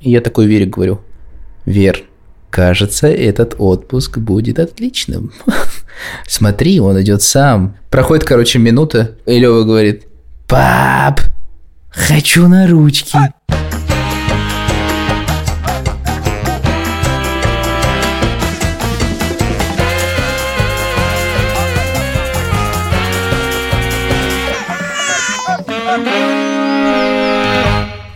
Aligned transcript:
И 0.00 0.10
я 0.10 0.20
такой 0.20 0.46
Вере 0.46 0.66
говорю, 0.66 1.00
Вер, 1.64 2.04
кажется, 2.50 3.08
этот 3.08 3.56
отпуск 3.58 4.18
будет 4.18 4.58
отличным. 4.58 5.32
Смотри, 6.26 6.80
он 6.80 7.00
идет 7.00 7.22
сам. 7.22 7.76
Проходит, 7.90 8.24
короче, 8.24 8.58
минута, 8.58 9.16
и 9.26 9.38
Лева 9.38 9.64
говорит, 9.64 10.06
пап, 10.46 11.20
хочу 11.90 12.48
на 12.48 12.66
ручки. 12.66 13.18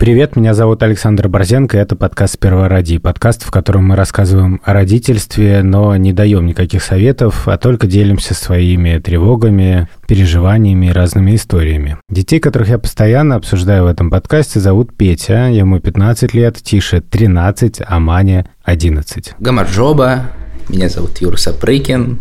Привет, 0.01 0.35
меня 0.35 0.55
зовут 0.55 0.81
Александр 0.81 1.27
Борзенко, 1.27 1.77
и 1.77 1.79
это 1.79 1.95
подкаст 1.95 2.33
«Сперва 2.33 2.67
ради». 2.67 2.97
Подкаст, 2.97 3.43
в 3.43 3.51
котором 3.51 3.85
мы 3.89 3.95
рассказываем 3.95 4.59
о 4.63 4.73
родительстве, 4.73 5.61
но 5.61 5.95
не 5.95 6.11
даем 6.11 6.47
никаких 6.47 6.81
советов, 6.81 7.47
а 7.47 7.59
только 7.59 7.85
делимся 7.85 8.33
своими 8.33 8.97
тревогами, 8.97 9.87
переживаниями 10.07 10.87
и 10.87 10.91
разными 10.91 11.35
историями. 11.35 11.97
Детей, 12.09 12.39
которых 12.39 12.69
я 12.69 12.79
постоянно 12.79 13.35
обсуждаю 13.35 13.83
в 13.83 13.87
этом 13.87 14.09
подкасте, 14.09 14.59
зовут 14.59 14.91
Петя, 14.97 15.49
ему 15.49 15.79
15 15.79 16.33
лет, 16.33 16.57
Тише 16.57 17.01
13, 17.01 17.81
а 17.85 17.99
Маня 17.99 18.47
11. 18.63 19.35
Гамарджоба, 19.37 20.31
меня 20.67 20.89
зовут 20.89 21.21
Юра 21.21 21.37
Сапрыкин, 21.37 22.17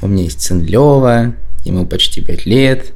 у 0.00 0.08
меня 0.08 0.24
есть 0.24 0.40
сын 0.40 0.60
Лева, 0.60 1.34
ему 1.64 1.86
почти 1.86 2.20
5 2.20 2.46
лет, 2.46 2.92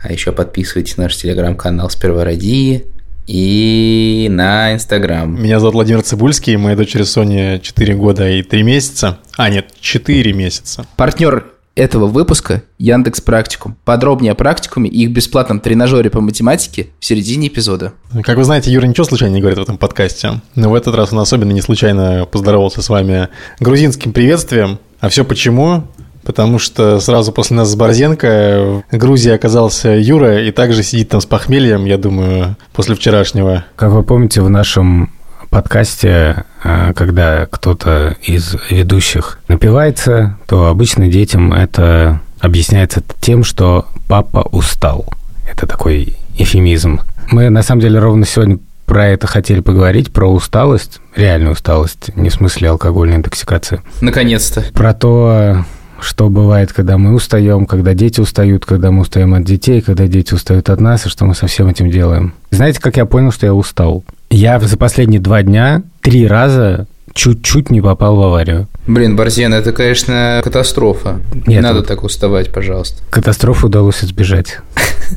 а 0.00 0.12
еще 0.12 0.30
подписывайтесь 0.30 0.96
на 0.98 1.04
наш 1.04 1.16
телеграм-канал 1.16 1.90
«Сперва 1.90 2.22
ради», 2.22 2.86
и 3.26 4.28
на 4.30 4.74
Инстаграм. 4.74 5.42
Меня 5.42 5.58
зовут 5.60 5.74
Владимир 5.74 6.02
Цибульский, 6.02 6.56
моей 6.56 6.76
дочери 6.76 7.02
Соне 7.02 7.60
4 7.60 7.94
года 7.94 8.28
и 8.28 8.42
3 8.42 8.62
месяца. 8.62 9.18
А, 9.36 9.50
нет, 9.50 9.66
4 9.80 10.32
месяца. 10.32 10.86
Партнер 10.96 11.46
этого 11.76 12.06
выпуска 12.06 12.62
Яндекс 12.78 13.20
Практикум. 13.20 13.76
Подробнее 13.84 14.32
о 14.32 14.34
практикуме 14.34 14.88
и 14.88 15.04
их 15.04 15.10
бесплатном 15.10 15.60
тренажере 15.60 16.08
по 16.08 16.20
математике 16.20 16.88
в 16.98 17.04
середине 17.04 17.48
эпизода. 17.48 17.92
Как 18.22 18.38
вы 18.38 18.44
знаете, 18.44 18.72
Юра 18.72 18.86
ничего 18.86 19.04
случайно 19.04 19.34
не 19.34 19.40
говорит 19.40 19.58
в 19.58 19.62
этом 19.62 19.76
подкасте. 19.76 20.40
Но 20.54 20.70
в 20.70 20.74
этот 20.74 20.94
раз 20.94 21.12
он 21.12 21.18
особенно 21.18 21.52
не 21.52 21.60
случайно 21.60 22.24
поздоровался 22.24 22.80
с 22.80 22.88
вами 22.88 23.28
грузинским 23.60 24.12
приветствием. 24.12 24.78
А 25.00 25.10
все 25.10 25.24
почему? 25.24 25.84
Потому 26.26 26.58
что 26.58 26.98
сразу 26.98 27.32
после 27.32 27.56
нас 27.56 27.70
с 27.70 27.76
Борзенко 27.76 28.82
в 28.90 28.96
Грузии 28.96 29.30
оказался 29.30 29.90
Юра 29.90 30.42
и 30.42 30.50
также 30.50 30.82
сидит 30.82 31.08
там 31.08 31.20
с 31.20 31.26
похмельем, 31.26 31.84
я 31.84 31.96
думаю, 31.96 32.56
после 32.74 32.96
вчерашнего. 32.96 33.64
Как 33.76 33.92
вы 33.92 34.02
помните, 34.02 34.42
в 34.42 34.50
нашем 34.50 35.12
подкасте, 35.50 36.44
а, 36.64 36.92
когда 36.94 37.46
кто-то 37.46 38.16
из 38.22 38.56
ведущих 38.68 39.38
напивается, 39.46 40.36
то 40.48 40.66
обычно 40.66 41.06
детям 41.06 41.52
это 41.52 42.20
объясняется 42.40 43.02
тем, 43.20 43.44
что 43.44 43.86
папа 44.08 44.48
устал. 44.50 45.06
Это 45.50 45.66
такой 45.66 46.16
эфемизм. 46.36 47.00
Мы, 47.30 47.50
на 47.50 47.62
самом 47.62 47.80
деле, 47.80 48.00
ровно 48.00 48.26
сегодня 48.26 48.58
про 48.84 49.08
это 49.08 49.26
хотели 49.26 49.60
поговорить, 49.60 50.12
про 50.12 50.30
усталость, 50.30 51.00
реальную 51.14 51.52
усталость, 51.52 52.16
не 52.16 52.30
в 52.30 52.34
смысле 52.34 52.70
алкогольной 52.70 53.16
интоксикации. 53.16 53.80
Наконец-то. 54.00 54.64
Про 54.72 54.94
то, 54.94 55.64
что 56.00 56.28
бывает, 56.28 56.72
когда 56.72 56.98
мы 56.98 57.14
устаем, 57.14 57.66
когда 57.66 57.94
дети 57.94 58.20
устают, 58.20 58.64
когда 58.64 58.90
мы 58.90 59.02
устаем 59.02 59.34
от 59.34 59.44
детей, 59.44 59.80
когда 59.80 60.06
дети 60.06 60.34
устают 60.34 60.70
от 60.70 60.80
нас, 60.80 61.06
и 61.06 61.08
что 61.08 61.24
мы 61.24 61.34
со 61.34 61.46
всем 61.46 61.68
этим 61.68 61.90
делаем. 61.90 62.34
Знаете, 62.50 62.80
как 62.80 62.96
я 62.96 63.06
понял, 63.06 63.32
что 63.32 63.46
я 63.46 63.54
устал? 63.54 64.04
Я 64.30 64.58
за 64.60 64.76
последние 64.76 65.20
два 65.20 65.42
дня 65.42 65.82
три 66.00 66.26
раза 66.26 66.86
чуть-чуть 67.14 67.70
не 67.70 67.80
попал 67.80 68.16
в 68.16 68.22
аварию. 68.22 68.68
Блин, 68.86 69.16
Борзен, 69.16 69.54
это, 69.54 69.72
конечно, 69.72 70.40
катастрофа. 70.44 71.20
Нет, 71.32 71.46
не 71.46 71.60
надо 71.60 71.78
вот 71.78 71.88
так 71.88 72.04
уставать, 72.04 72.52
пожалуйста. 72.52 73.02
Катастрофу 73.10 73.66
удалось 73.66 74.04
избежать. 74.04 74.58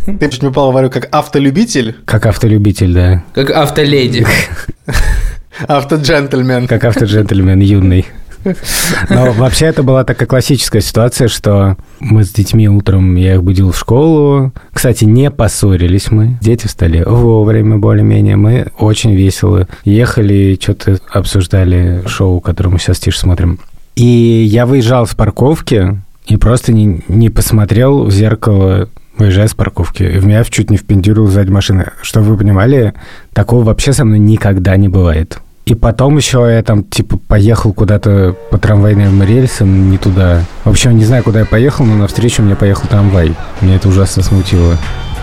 Ты 0.06 0.30
чуть 0.30 0.42
не 0.42 0.50
попал 0.50 0.68
в 0.68 0.70
аварию 0.70 0.92
как 0.92 1.08
автолюбитель? 1.12 1.96
Как 2.06 2.26
автолюбитель, 2.26 2.94
да. 2.94 3.24
Как 3.34 3.52
автоледи. 3.52 4.26
Автоджентльмен. 5.68 6.68
Как 6.68 6.86
автоджентльмен 6.86 7.60
юный. 7.60 8.06
Но 9.10 9.32
вообще 9.34 9.66
это 9.66 9.84
была 9.84 10.04
такая 10.04 10.28
классическая 10.28 10.82
ситуация, 10.82 11.28
что 11.28 11.78
мы 12.00 12.24
с 12.24 12.32
детьми 12.32 12.70
утром, 12.70 13.16
я 13.16 13.36
их 13.36 13.44
будил 13.44 13.72
в 13.72 13.78
школу. 13.78 14.52
Кстати, 14.72 15.06
не 15.06 15.32
поссорились 15.32 16.12
мы. 16.12 16.38
Дети 16.42 16.68
встали 16.68 17.04
вовремя 17.04 17.78
более-менее. 17.78 18.36
Мы 18.36 18.68
очень 18.78 19.14
весело 19.14 19.68
ехали, 19.84 20.58
что-то 20.62 21.00
обсуждали 21.12 22.04
шоу, 22.08 22.40
которое 22.40 22.70
мы 22.70 22.80
сейчас 22.80 23.00
тише 23.00 23.20
смотрим. 23.20 23.60
И 23.96 24.04
я 24.04 24.66
выезжал 24.66 25.06
с 25.06 25.14
парковки 25.14 26.02
и 26.28 26.38
просто 26.38 26.72
не, 26.72 27.04
не 27.08 27.30
посмотрел 27.30 28.06
в 28.06 28.12
зеркало 28.12 28.90
выезжая 29.18 29.48
с 29.48 29.54
парковки. 29.54 30.04
И 30.04 30.18
в 30.18 30.26
меня 30.26 30.44
чуть 30.46 30.72
не 30.72 30.78
впендюрил 30.78 31.28
сзади 31.28 31.52
машины. 31.52 31.92
Чтобы 32.02 32.28
вы 32.28 32.38
понимали, 32.38 32.94
такого 33.34 33.64
вообще 33.64 33.92
со 33.92 34.06
мной 34.06 34.20
никогда 34.20 34.78
не 34.78 34.88
бывает. 34.88 35.40
И 35.70 35.76
потом 35.76 36.18
еще 36.18 36.48
я 36.50 36.64
там, 36.64 36.84
типа, 36.84 37.20
поехал 37.28 37.74
куда-то 37.74 38.36
по 38.50 38.58
трамвайным 38.58 39.22
рельсам, 39.22 39.92
не 39.92 40.00
туда. 40.00 40.42
В 40.64 40.70
общем, 40.72 40.98
не 40.98 41.06
знаю, 41.06 41.24
куда 41.24 41.42
я 41.42 41.46
поехал, 41.46 41.86
но 41.86 41.96
навстречу 41.96 42.42
мне 42.42 42.56
поехал 42.56 42.88
трамвай. 42.88 43.36
Меня 43.62 43.76
это 43.76 43.88
ужасно 43.88 44.24
смутило. 44.24 44.78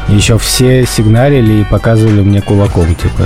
И 0.09 0.15
еще 0.15 0.39
все 0.39 0.87
сигналили 0.87 1.63
и 1.63 1.65
показывали 1.65 2.21
мне 2.21 2.43
кулаком, 2.43 2.95
типа. 2.95 3.25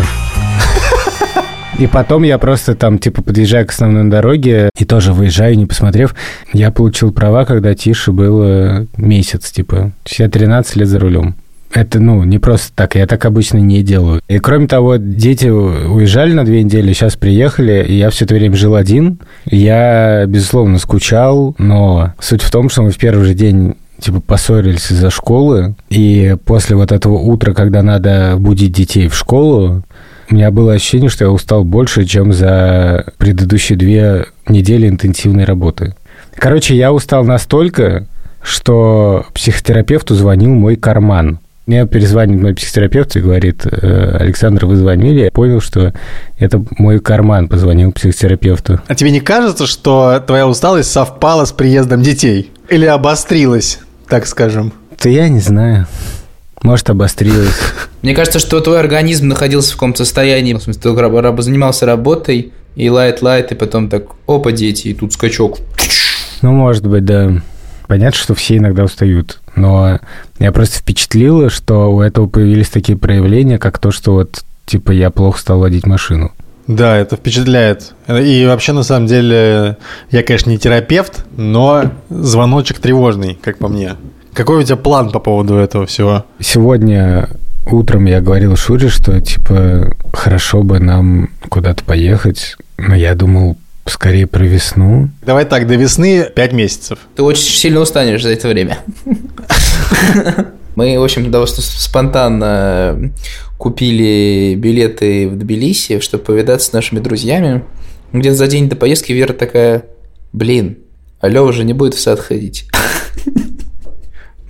И 1.78 1.86
потом 1.86 2.22
я 2.22 2.38
просто 2.38 2.74
там, 2.74 2.98
типа, 2.98 3.20
подъезжаю 3.20 3.66
к 3.66 3.70
основной 3.70 4.08
дороге 4.10 4.70
и 4.78 4.86
тоже 4.86 5.12
выезжаю, 5.12 5.58
не 5.58 5.66
посмотрев. 5.66 6.14
Я 6.54 6.70
получил 6.70 7.12
права, 7.12 7.44
когда 7.44 7.74
тише 7.74 8.12
было 8.12 8.86
месяц, 8.96 9.50
типа. 9.50 9.92
Я 10.06 10.30
13 10.30 10.76
лет 10.76 10.88
за 10.88 10.98
рулем. 10.98 11.34
Это, 11.72 12.00
ну, 12.00 12.24
не 12.24 12.38
просто 12.38 12.72
так, 12.74 12.96
я 12.96 13.06
так 13.06 13.24
обычно 13.24 13.58
не 13.58 13.82
делаю. 13.82 14.20
И 14.28 14.38
кроме 14.38 14.66
того, 14.66 14.96
дети 14.96 15.46
уезжали 15.46 16.32
на 16.32 16.44
две 16.44 16.64
недели, 16.64 16.92
сейчас 16.92 17.16
приехали, 17.16 17.84
и 17.86 17.94
я 17.94 18.10
все 18.10 18.24
это 18.24 18.34
время 18.34 18.56
жил 18.56 18.74
один. 18.74 19.20
Я, 19.46 20.26
безусловно, 20.26 20.78
скучал, 20.78 21.54
но 21.58 22.14
суть 22.18 22.42
в 22.42 22.50
том, 22.50 22.70
что 22.70 22.82
мы 22.82 22.90
в 22.90 22.98
первый 22.98 23.24
же 23.24 23.34
день 23.34 23.74
типа 24.00 24.20
поссорились 24.20 24.90
из-за 24.90 25.10
школы, 25.10 25.74
и 25.90 26.36
после 26.44 26.74
вот 26.74 26.90
этого 26.90 27.14
утра, 27.14 27.52
когда 27.52 27.82
надо 27.82 28.34
будить 28.38 28.72
детей 28.72 29.08
в 29.08 29.14
школу, 29.14 29.84
у 30.30 30.34
меня 30.34 30.50
было 30.50 30.72
ощущение, 30.72 31.10
что 31.10 31.24
я 31.24 31.30
устал 31.30 31.64
больше, 31.64 32.04
чем 32.04 32.32
за 32.32 33.04
предыдущие 33.18 33.76
две 33.76 34.26
недели 34.48 34.88
интенсивной 34.88 35.44
работы. 35.44 35.94
Короче, 36.34 36.76
я 36.76 36.92
устал 36.92 37.24
настолько, 37.24 38.06
что 38.42 39.26
психотерапевту 39.34 40.14
звонил 40.14 40.50
мой 40.50 40.76
карман. 40.76 41.40
Мне 41.70 41.86
перезвонит 41.86 42.42
мой 42.42 42.52
психотерапевт 42.52 43.14
и 43.14 43.20
говорит, 43.20 43.64
«Э, 43.64 44.16
Александр, 44.18 44.66
вы 44.66 44.74
звонили? 44.74 45.20
Я 45.20 45.30
понял, 45.30 45.60
что 45.60 45.92
это 46.36 46.64
мой 46.78 46.98
карман 46.98 47.46
позвонил 47.46 47.92
психотерапевту. 47.92 48.80
А 48.88 48.94
тебе 48.96 49.12
не 49.12 49.20
кажется, 49.20 49.68
что 49.68 50.20
твоя 50.26 50.48
усталость 50.48 50.90
совпала 50.90 51.44
с 51.44 51.52
приездом 51.52 52.02
детей? 52.02 52.50
Или 52.68 52.86
обострилась, 52.86 53.78
так 54.08 54.26
скажем? 54.26 54.72
Да 55.00 55.08
я 55.10 55.28
не 55.28 55.38
знаю. 55.38 55.86
Может, 56.64 56.90
обострилась. 56.90 57.56
Мне 58.02 58.16
кажется, 58.16 58.40
что 58.40 58.58
твой 58.58 58.80
организм 58.80 59.28
находился 59.28 59.70
в 59.70 59.74
каком-то 59.74 60.04
состоянии. 60.04 60.54
В 60.54 60.60
смысле, 60.60 60.82
ты 60.82 61.42
занимался 61.42 61.86
работой, 61.86 62.52
и 62.74 62.90
light-light, 62.90 63.52
и 63.52 63.54
потом 63.54 63.88
так, 63.88 64.06
опа, 64.26 64.50
дети, 64.50 64.88
и 64.88 64.94
тут 64.94 65.12
скачок. 65.12 65.58
Ну, 66.42 66.50
может 66.50 66.84
быть, 66.84 67.04
да. 67.04 67.30
Понятно, 67.86 68.18
что 68.18 68.34
все 68.36 68.56
иногда 68.56 68.84
устают, 68.84 69.39
но 69.54 69.98
я 70.38 70.52
просто 70.52 70.78
впечатлило, 70.78 71.50
что 71.50 71.92
у 71.92 72.00
этого 72.00 72.26
появились 72.26 72.68
такие 72.68 72.96
проявления, 72.96 73.58
как 73.58 73.78
то, 73.78 73.90
что 73.90 74.12
вот, 74.12 74.44
типа, 74.66 74.92
я 74.92 75.10
плохо 75.10 75.38
стал 75.38 75.60
водить 75.60 75.86
машину. 75.86 76.32
Да, 76.66 76.96
это 76.96 77.16
впечатляет. 77.16 77.94
И 78.08 78.46
вообще, 78.46 78.72
на 78.72 78.84
самом 78.84 79.06
деле, 79.06 79.76
я, 80.10 80.22
конечно, 80.22 80.50
не 80.50 80.58
терапевт, 80.58 81.24
но 81.36 81.90
звоночек 82.10 82.78
тревожный, 82.78 83.38
как 83.42 83.58
по 83.58 83.68
мне. 83.68 83.96
Какой 84.34 84.60
у 84.60 84.62
тебя 84.62 84.76
план 84.76 85.10
по 85.10 85.18
поводу 85.18 85.56
этого 85.56 85.86
всего? 85.86 86.24
Сегодня 86.38 87.28
утром 87.66 88.04
я 88.04 88.20
говорил 88.20 88.56
Шуре, 88.56 88.88
что, 88.88 89.20
типа, 89.20 89.92
хорошо 90.12 90.62
бы 90.62 90.78
нам 90.78 91.30
куда-то 91.48 91.82
поехать, 91.84 92.56
но 92.78 92.94
я 92.94 93.14
думал, 93.14 93.56
Скорее 93.90 94.28
про 94.28 94.44
весну. 94.44 95.10
Давай 95.20 95.44
так, 95.44 95.66
до 95.66 95.74
весны 95.74 96.24
5 96.24 96.52
месяцев. 96.52 96.98
Ты 97.16 97.24
очень 97.24 97.52
сильно 97.52 97.80
устанешь 97.80 98.22
за 98.22 98.30
это 98.30 98.46
время. 98.46 98.78
Мы, 100.76 100.96
в 100.96 101.02
общем, 101.02 101.28
довольно 101.30 101.52
спонтанно 101.56 103.12
купили 103.58 104.54
билеты 104.56 105.28
в 105.28 105.36
Тбилиси, 105.36 105.98
чтобы 105.98 106.22
повидаться 106.22 106.68
с 106.68 106.72
нашими 106.72 107.00
друзьями. 107.00 107.64
Где-то 108.12 108.36
за 108.36 108.46
день 108.46 108.68
до 108.68 108.76
поездки 108.76 109.12
Вера 109.12 109.32
такая, 109.32 109.86
блин, 110.32 110.78
а 111.20 111.28
Лёва 111.28 111.52
же 111.52 111.64
не 111.64 111.72
будет 111.72 111.94
в 111.94 112.00
сад 112.00 112.20
ходить. 112.20 112.66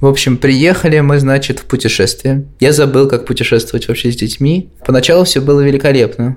В 0.01 0.07
общем, 0.07 0.37
приехали 0.37 1.01
мы, 1.01 1.19
значит, 1.19 1.61
в 1.61 1.65
путешествие. 1.65 2.45
Я 2.61 2.75
забыл, 2.75 3.09
как 3.09 3.25
путешествовать 3.25 3.89
вообще 3.89 4.13
с 4.13 4.17
детьми. 4.17 4.71
Поначалу 4.85 5.25
все 5.25 5.41
было 5.41 5.63
великолепно 5.63 6.37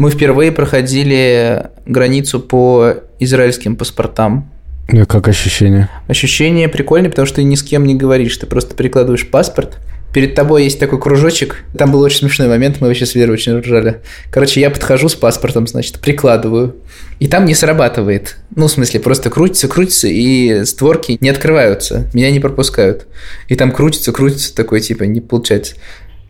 Мы 0.00 0.10
впервые 0.10 0.50
проходили 0.50 1.66
границу 1.84 2.40
по 2.40 2.94
израильским 3.18 3.76
паспортам. 3.76 4.50
Ну, 4.88 5.04
как 5.04 5.28
ощущение? 5.28 5.90
Ощущение 6.08 6.70
прикольное, 6.70 7.10
потому 7.10 7.26
что 7.26 7.36
ты 7.36 7.42
ни 7.42 7.54
с 7.54 7.62
кем 7.62 7.84
не 7.84 7.94
говоришь, 7.94 8.34
ты 8.38 8.46
просто 8.46 8.74
перекладываешь 8.74 9.28
паспорт, 9.28 9.76
перед 10.14 10.34
тобой 10.34 10.64
есть 10.64 10.80
такой 10.80 10.98
кружочек. 10.98 11.64
Там 11.76 11.92
был 11.92 12.00
очень 12.00 12.20
смешной 12.20 12.48
момент, 12.48 12.78
мы 12.80 12.86
вообще 12.86 13.04
с 13.04 13.14
Верой 13.14 13.32
очень 13.34 13.58
ржали. 13.58 14.00
Короче, 14.30 14.62
я 14.62 14.70
подхожу 14.70 15.10
с 15.10 15.14
паспортом, 15.14 15.66
значит, 15.66 15.98
прикладываю. 15.98 16.76
И 17.18 17.28
там 17.28 17.44
не 17.44 17.54
срабатывает. 17.54 18.38
Ну, 18.56 18.68
в 18.68 18.72
смысле, 18.72 19.00
просто 19.00 19.28
крутится, 19.28 19.68
крутится, 19.68 20.08
и 20.08 20.64
створки 20.64 21.18
не 21.20 21.28
открываются. 21.28 22.08
Меня 22.14 22.30
не 22.30 22.40
пропускают. 22.40 23.06
И 23.48 23.54
там 23.54 23.70
крутится, 23.70 24.12
крутится, 24.12 24.56
такой, 24.56 24.80
типа, 24.80 25.02
не 25.02 25.20
получается. 25.20 25.74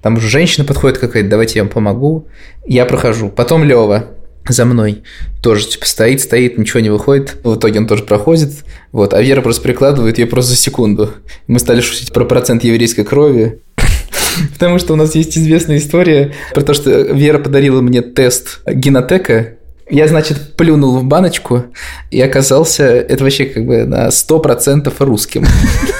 Там 0.02 0.16
уже 0.16 0.28
женщина 0.28 0.64
подходит 0.64 0.98
какая-то, 0.98 1.28
давайте 1.28 1.58
я 1.58 1.64
вам 1.64 1.70
помогу. 1.70 2.26
Я 2.66 2.86
прохожу. 2.86 3.28
Потом 3.28 3.64
Лева 3.64 4.06
за 4.48 4.64
мной 4.64 5.02
тоже 5.42 5.66
типа 5.66 5.86
стоит, 5.86 6.20
стоит, 6.20 6.58
ничего 6.58 6.80
не 6.80 6.90
выходит. 6.90 7.36
В 7.44 7.56
итоге 7.56 7.78
он 7.78 7.86
тоже 7.86 8.04
проходит. 8.04 8.50
Вот, 8.92 9.14
а 9.14 9.22
Вера 9.22 9.42
просто 9.42 9.62
прикладывает 9.62 10.18
ее 10.18 10.26
просто 10.26 10.52
за 10.52 10.56
секунду. 10.56 11.10
Мы 11.46 11.58
стали 11.58 11.80
шутить 11.80 12.12
про 12.12 12.24
процент 12.24 12.64
еврейской 12.64 13.04
крови. 13.04 13.60
Потому 14.54 14.78
что 14.78 14.94
у 14.94 14.96
нас 14.96 15.14
есть 15.14 15.36
известная 15.36 15.78
история 15.78 16.32
про 16.54 16.62
то, 16.62 16.74
что 16.74 16.90
Вера 16.90 17.38
подарила 17.38 17.80
мне 17.80 18.00
тест 18.00 18.60
генотека, 18.66 19.56
я, 19.90 20.06
значит, 20.06 20.56
плюнул 20.56 20.96
в 20.98 21.04
баночку 21.04 21.64
и 22.12 22.20
оказался, 22.20 22.84
это 22.84 23.24
вообще 23.24 23.46
как 23.46 23.66
бы 23.66 23.84
на 23.84 24.06
100% 24.08 24.92
русским. 25.00 25.44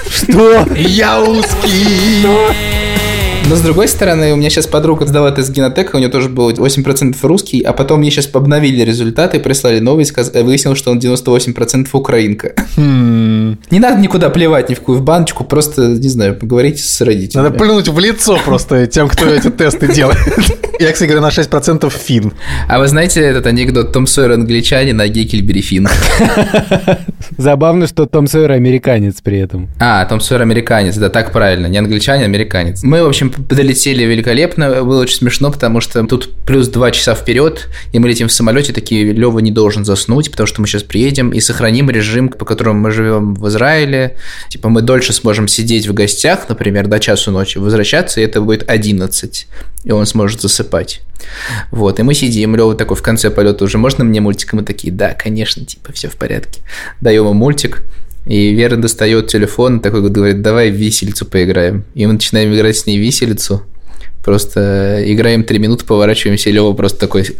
Что? 0.08 0.64
Я 0.76 1.20
узкий! 1.20 2.69
Но 3.50 3.56
с 3.56 3.62
другой 3.62 3.88
стороны, 3.88 4.32
у 4.32 4.36
меня 4.36 4.48
сейчас 4.48 4.68
подруга 4.68 5.06
сдала 5.06 5.32
тест 5.32 5.50
генотека, 5.50 5.96
у 5.96 5.98
нее 5.98 6.08
тоже 6.08 6.28
было 6.28 6.52
8% 6.52 7.16
русский, 7.22 7.62
а 7.62 7.72
потом 7.72 7.98
мне 7.98 8.12
сейчас 8.12 8.30
обновили 8.32 8.84
результаты, 8.84 9.40
прислали 9.40 9.80
новый, 9.80 10.04
сказ... 10.04 10.32
выяснилось, 10.32 10.78
что 10.78 10.92
он 10.92 11.00
98% 11.00 11.88
украинка. 11.92 12.54
Хм. 12.76 13.58
Не 13.72 13.80
надо 13.80 14.00
никуда 14.00 14.30
плевать 14.30 14.68
ни 14.68 14.74
в 14.74 14.78
какую 14.78 14.98
в 14.98 15.02
баночку, 15.02 15.42
просто, 15.42 15.88
не 15.88 16.08
знаю, 16.08 16.36
поговорите 16.36 16.80
с 16.80 17.00
родителями. 17.00 17.46
Надо 17.46 17.58
плюнуть 17.58 17.88
в 17.88 17.98
лицо 17.98 18.38
просто 18.44 18.86
тем, 18.86 19.08
кто 19.08 19.26
эти 19.26 19.50
тесты 19.50 19.92
делает. 19.92 20.20
Я, 20.78 20.92
кстати 20.92 21.10
говоря, 21.10 21.26
на 21.26 21.30
6% 21.30 21.90
фин. 21.90 22.32
А 22.66 22.78
вы 22.78 22.86
знаете 22.86 23.20
этот 23.20 23.46
анекдот 23.46 23.92
Том 23.92 24.06
Сойер 24.06 24.32
англичанин, 24.32 24.98
а 24.98 25.08
Геккельбери 25.08 25.60
фин? 25.60 25.86
Забавно, 27.36 27.86
что 27.86 28.06
Том 28.06 28.26
Сойер 28.26 28.52
американец 28.52 29.20
при 29.20 29.40
этом. 29.40 29.68
А, 29.78 30.04
Том 30.06 30.20
Сойер 30.20 30.40
американец, 30.40 30.96
да, 30.96 31.10
так 31.10 31.32
правильно, 31.32 31.66
не 31.66 31.76
англичанин, 31.76 32.22
а 32.22 32.24
американец. 32.24 32.82
Мы, 32.82 33.02
в 33.02 33.08
общем, 33.08 33.30
долетели 33.48 34.04
великолепно, 34.04 34.84
было 34.84 35.02
очень 35.02 35.16
смешно, 35.16 35.50
потому 35.50 35.80
что 35.80 36.04
тут 36.06 36.34
плюс 36.46 36.68
два 36.68 36.90
часа 36.90 37.14
вперед, 37.14 37.68
и 37.92 37.98
мы 37.98 38.08
летим 38.08 38.28
в 38.28 38.32
самолете, 38.32 38.72
такие, 38.72 39.12
Лева 39.12 39.38
не 39.38 39.50
должен 39.50 39.84
заснуть, 39.84 40.30
потому 40.30 40.46
что 40.46 40.60
мы 40.60 40.66
сейчас 40.66 40.82
приедем 40.82 41.30
и 41.30 41.40
сохраним 41.40 41.90
режим, 41.90 42.28
по 42.28 42.44
которому 42.44 42.80
мы 42.80 42.90
живем 42.90 43.34
в 43.34 43.48
Израиле. 43.48 44.16
Типа 44.48 44.68
мы 44.68 44.82
дольше 44.82 45.12
сможем 45.12 45.48
сидеть 45.48 45.86
в 45.86 45.94
гостях, 45.94 46.48
например, 46.48 46.86
до 46.86 46.98
часу 47.00 47.30
ночи, 47.30 47.58
возвращаться, 47.58 48.20
и 48.20 48.24
это 48.24 48.40
будет 48.40 48.68
11, 48.68 49.46
и 49.84 49.90
он 49.92 50.06
сможет 50.06 50.40
засыпать. 50.40 51.00
Вот, 51.70 51.98
и 52.00 52.02
мы 52.02 52.14
сидим, 52.14 52.56
Лева 52.56 52.74
такой 52.74 52.96
в 52.96 53.02
конце 53.02 53.30
полета 53.30 53.64
уже, 53.64 53.78
можно 53.78 54.04
мне 54.04 54.20
мультик? 54.20 54.52
И 54.52 54.56
мы 54.56 54.62
такие, 54.62 54.92
да, 54.92 55.14
конечно, 55.14 55.64
типа, 55.64 55.92
все 55.92 56.08
в 56.08 56.16
порядке. 56.16 56.60
Даем 57.00 57.24
ему 57.24 57.34
мультик, 57.34 57.82
и 58.26 58.54
Вера 58.54 58.76
достает 58.76 59.28
телефон, 59.28 59.80
такой 59.80 60.08
говорит, 60.08 60.42
давай 60.42 60.70
в 60.70 60.74
виселицу 60.74 61.26
поиграем. 61.26 61.84
И 61.94 62.06
мы 62.06 62.14
начинаем 62.14 62.54
играть 62.54 62.76
с 62.76 62.86
ней 62.86 62.98
в 62.98 63.02
виселицу. 63.02 63.62
Просто 64.24 65.02
играем 65.06 65.44
три 65.44 65.58
минуты, 65.58 65.84
поворачиваемся, 65.84 66.50
и 66.50 66.52
Лева 66.52 66.72
просто 66.74 67.00
такой... 67.00 67.24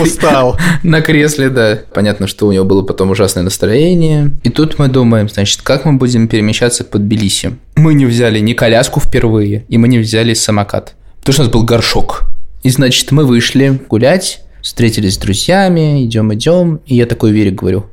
Устал. 0.00 0.58
На 0.82 1.00
кресле, 1.00 1.50
да. 1.50 1.78
Понятно, 1.92 2.26
что 2.26 2.46
у 2.46 2.52
него 2.52 2.64
было 2.64 2.82
потом 2.82 3.10
ужасное 3.10 3.42
настроение. 3.42 4.32
И 4.42 4.50
тут 4.50 4.78
мы 4.78 4.88
думаем, 4.88 5.28
значит, 5.28 5.62
как 5.62 5.84
мы 5.84 5.94
будем 5.94 6.28
перемещаться 6.28 6.84
под 6.84 7.06
Тбилиси? 7.06 7.56
Мы 7.76 7.94
не 7.94 8.06
взяли 8.06 8.38
ни 8.40 8.52
коляску 8.52 9.00
впервые, 9.00 9.64
и 9.68 9.78
мы 9.78 9.88
не 9.88 9.98
взяли 9.98 10.34
самокат. 10.34 10.94
Потому 11.20 11.32
что 11.32 11.42
у 11.42 11.44
нас 11.44 11.52
был 11.52 11.64
горшок. 11.64 12.24
И, 12.62 12.70
значит, 12.70 13.10
мы 13.10 13.24
вышли 13.24 13.80
гулять, 13.88 14.42
встретились 14.62 15.14
с 15.14 15.18
друзьями, 15.18 16.04
идем, 16.04 16.32
идем. 16.34 16.80
И 16.86 16.94
я 16.94 17.06
такой 17.06 17.32
Вере 17.32 17.50
говорю, 17.50 17.86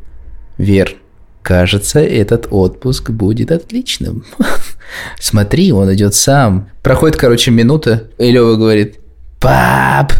Вер, 0.58 0.96
кажется, 1.44 2.00
этот 2.00 2.48
отпуск 2.52 3.10
будет 3.12 3.52
отличным. 3.52 4.26
Смотри, 5.20 5.72
он 5.72 5.94
идет 5.94 6.16
сам. 6.16 6.70
Проходит, 6.84 7.18
короче, 7.18 7.52
минута, 7.52 8.10
и 8.18 8.32
Лева 8.32 8.56
говорит, 8.56 9.00
пап, 9.40 10.14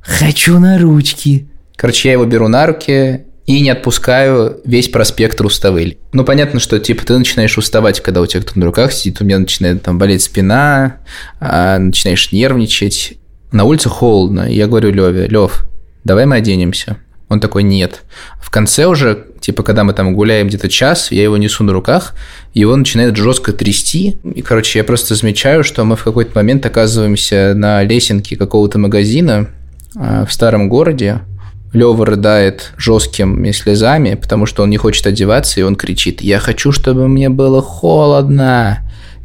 хочу 0.00 0.58
на 0.58 0.78
ручки. 0.78 1.48
Короче, 1.76 2.08
я 2.08 2.12
его 2.14 2.24
беру 2.24 2.48
на 2.48 2.66
руки 2.66 3.26
и 3.46 3.60
не 3.60 3.70
отпускаю 3.70 4.60
весь 4.64 4.88
проспект 4.88 5.40
Руставель. 5.40 5.98
Ну, 6.12 6.24
понятно, 6.24 6.58
что, 6.58 6.78
типа, 6.80 7.06
ты 7.06 7.16
начинаешь 7.16 7.56
уставать, 7.56 8.00
когда 8.00 8.20
у 8.20 8.26
тебя 8.26 8.42
кто-то 8.42 8.58
на 8.58 8.66
руках 8.66 8.92
сидит, 8.92 9.20
у 9.20 9.24
меня 9.24 9.38
начинает 9.38 9.82
там 9.82 9.98
болеть 9.98 10.22
спина, 10.22 10.98
а, 11.38 11.78
начинаешь 11.78 12.32
нервничать. 12.32 13.18
На 13.52 13.64
улице 13.64 13.88
холодно, 13.88 14.50
я 14.50 14.66
говорю 14.66 14.90
Леве, 14.90 15.28
Лев, 15.28 15.64
давай 16.02 16.26
мы 16.26 16.36
оденемся. 16.36 16.96
Он 17.28 17.40
такой, 17.40 17.62
нет. 17.62 18.02
В 18.40 18.50
конце 18.50 18.86
уже, 18.86 19.26
типа, 19.46 19.62
когда 19.62 19.84
мы 19.84 19.92
там 19.92 20.12
гуляем 20.12 20.48
где-то 20.48 20.68
час, 20.68 21.12
я 21.12 21.22
его 21.22 21.36
несу 21.36 21.62
на 21.62 21.72
руках, 21.72 22.14
его 22.52 22.74
начинает 22.74 23.16
жестко 23.16 23.52
трясти. 23.52 24.16
И, 24.34 24.42
короче, 24.42 24.80
я 24.80 24.84
просто 24.84 25.14
замечаю, 25.14 25.62
что 25.62 25.84
мы 25.84 25.94
в 25.94 26.02
какой-то 26.02 26.32
момент 26.34 26.66
оказываемся 26.66 27.52
на 27.54 27.82
лесенке 27.84 28.34
какого-то 28.34 28.80
магазина 28.80 29.48
а, 29.94 30.26
в 30.26 30.32
старом 30.32 30.68
городе. 30.68 31.20
Лева 31.72 32.04
рыдает 32.04 32.72
жесткими 32.76 33.52
слезами, 33.52 34.14
потому 34.14 34.46
что 34.46 34.64
он 34.64 34.70
не 34.70 34.78
хочет 34.78 35.06
одеваться, 35.06 35.60
и 35.60 35.62
он 35.62 35.76
кричит, 35.76 36.22
я 36.22 36.40
хочу, 36.40 36.72
чтобы 36.72 37.06
мне 37.06 37.28
было 37.28 37.62
холодно. 37.62 38.78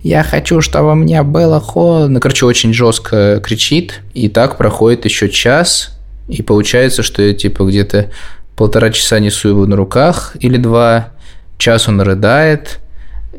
Я 0.04 0.22
хочу, 0.22 0.62
чтобы 0.62 0.94
мне 0.94 1.24
было 1.24 1.60
холодно. 1.60 2.20
Короче, 2.20 2.46
очень 2.46 2.74
жестко 2.74 3.42
кричит. 3.44 4.02
И 4.14 4.30
так 4.30 4.58
проходит 4.58 5.06
еще 5.06 5.30
час. 5.30 5.98
И 6.28 6.44
получается, 6.44 7.02
что 7.02 7.22
я 7.24 7.34
типа 7.34 7.64
где-то 7.64 8.12
полтора 8.56 8.92
часа 8.92 9.20
несу 9.20 9.50
его 9.50 9.66
на 9.66 9.76
руках 9.76 10.36
или 10.40 10.58
два. 10.58 11.10
Час 11.58 11.88
он 11.88 12.02
рыдает. 12.02 12.80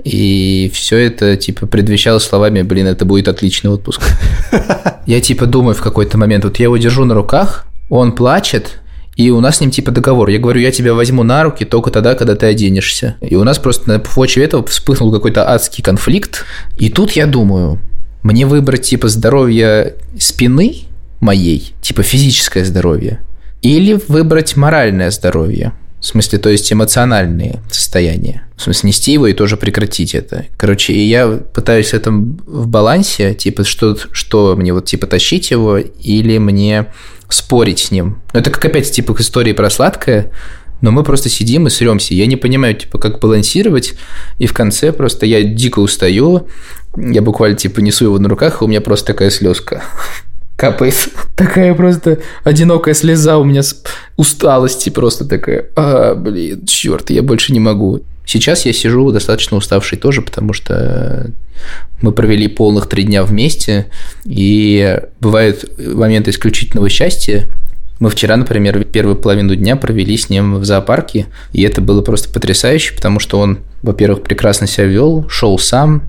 И 0.05 0.71
все 0.75 0.99
это, 0.99 1.37
типа, 1.37 1.67
предвещало 1.67 2.19
словами, 2.19 2.63
блин, 2.63 2.87
это 2.87 3.05
будет 3.05 3.29
отличный 3.29 3.71
отпуск. 3.71 4.01
Я, 5.07 5.21
типа, 5.21 5.47
думаю 5.47 5.75
в 5.75 5.83
какой-то 5.83 6.17
момент, 6.17 6.45
вот 6.45 6.59
я 6.59 6.65
его 6.65 6.77
держу 6.77 7.05
на 7.05 7.15
руках, 7.15 7.67
он 7.91 8.13
плачет, 8.13 8.81
и 9.17 9.31
у 9.31 9.41
нас 9.41 9.59
с 9.59 9.61
ним 9.61 9.71
типа 9.71 9.91
договор. 9.91 10.29
Я 10.31 10.39
говорю, 10.39 10.61
я 10.61 10.71
тебя 10.71 10.95
возьму 10.95 11.23
на 11.23 11.43
руки 11.43 11.65
только 11.65 11.91
тогда, 11.91 12.15
когда 12.15 12.35
ты 12.35 12.47
оденешься. 12.47 13.17
И 13.21 13.37
у 13.37 13.45
нас 13.45 13.59
просто 13.59 13.89
на 13.89 13.99
почве 13.99 14.45
этого 14.45 14.65
вспыхнул 14.67 15.13
какой-то 15.13 15.51
адский 15.51 15.83
конфликт. 15.83 16.45
И 16.79 16.89
тут 16.89 17.13
я 17.13 17.27
думаю, 17.27 17.79
мне 18.23 18.47
выбрать 18.47 18.83
типа 18.83 19.09
здоровье 19.09 19.97
спины 20.19 20.85
моей, 21.21 21.75
типа 21.83 22.03
физическое 22.03 22.65
здоровье, 22.65 23.21
или 23.63 23.99
выбрать 24.09 24.57
моральное 24.57 25.11
здоровье. 25.11 25.73
В 26.01 26.05
смысле, 26.07 26.41
то 26.41 26.51
есть 26.51 26.73
эмоциональные 26.73 27.61
состояния. 27.71 28.43
В 28.57 28.63
смысле, 28.63 28.89
нести 28.89 29.13
его 29.13 29.29
и 29.29 29.35
тоже 29.35 29.57
прекратить 29.57 30.17
это. 30.17 30.47
Короче, 30.57 30.93
и 30.93 31.07
я 31.07 31.29
пытаюсь 31.29 31.91
в 31.91 31.95
этом 31.95 32.41
в 32.45 32.67
балансе, 32.67 33.35
типа, 33.35 33.63
что, 33.63 33.97
что 34.11 34.57
мне 34.57 34.73
вот, 34.73 34.87
типа, 34.87 35.07
тащить 35.07 35.53
его 35.53 35.79
или 35.79 36.39
мне 36.39 36.89
спорить 37.29 37.79
с 37.79 37.91
ним. 37.93 38.21
Но 38.33 38.41
это 38.41 38.51
как 38.51 38.65
опять, 38.65 38.91
типа, 38.91 39.15
к 39.15 39.21
истории 39.21 39.53
про 39.53 39.71
сладкое, 39.71 40.33
но 40.81 40.91
мы 40.91 41.05
просто 41.05 41.29
сидим 41.29 41.69
и 41.69 41.71
сремся. 41.71 42.15
Я 42.15 42.27
не 42.27 42.37
понимаю, 42.37 42.75
типа, 42.75 42.99
как 42.99 43.21
балансировать, 43.21 43.95
и 44.39 44.47
в 44.47 44.53
конце 44.53 44.93
просто 44.93 45.25
я 45.25 45.45
дико 45.45 45.79
устаю, 45.79 46.49
я 46.97 47.23
буквально, 47.23 47.57
типа, 47.57 47.79
несу 47.79 48.07
его 48.07 48.19
на 48.19 48.29
руках, 48.29 48.61
и 48.61 48.65
у 48.65 48.67
меня 48.67 48.81
просто 48.81 49.07
такая 49.07 49.31
слезка 49.31 49.85
капает. 50.63 50.95
Такая 51.37 51.75
просто 51.75 52.21
одинокая 52.45 52.95
слеза 52.95 53.37
у 53.39 53.45
меня 53.45 53.65
с 53.65 53.83
усталости 54.17 54.91
просто 54.91 55.25
такая. 55.25 55.67
А, 55.75 56.15
блин, 56.15 56.65
черт, 56.67 57.11
я 57.11 57.23
больше 57.23 57.53
не 57.53 57.59
могу. 57.59 58.03
Сейчас 58.25 58.65
я 58.65 58.73
сижу 58.73 59.11
достаточно 59.11 59.57
уставший 59.57 59.99
тоже, 59.99 60.23
потому 60.23 60.53
что 60.53 61.33
мы 62.01 62.13
провели 62.13 62.47
полных 62.47 62.89
три 62.89 63.03
дня 63.03 63.25
вместе, 63.25 63.87
и 64.25 65.01
бывают 65.21 65.69
моменты 65.79 66.31
исключительного 66.31 66.89
счастья. 66.89 67.49
Мы 67.99 68.09
вчера, 68.09 68.37
например, 68.37 68.85
первую 68.85 69.17
половину 69.17 69.57
дня 69.57 69.75
провели 69.75 70.17
с 70.17 70.31
ним 70.31 70.55
в 70.61 70.65
зоопарке, 70.65 71.27
и 71.53 71.63
это 71.63 71.81
было 71.81 72.03
просто 72.03 72.33
потрясающе, 72.33 72.95
потому 72.95 73.19
что 73.19 73.41
он, 73.41 73.59
во-первых, 73.83 74.23
прекрасно 74.23 74.69
себя 74.69 74.87
вел, 74.87 75.27
шел 75.29 75.59
сам, 75.59 76.05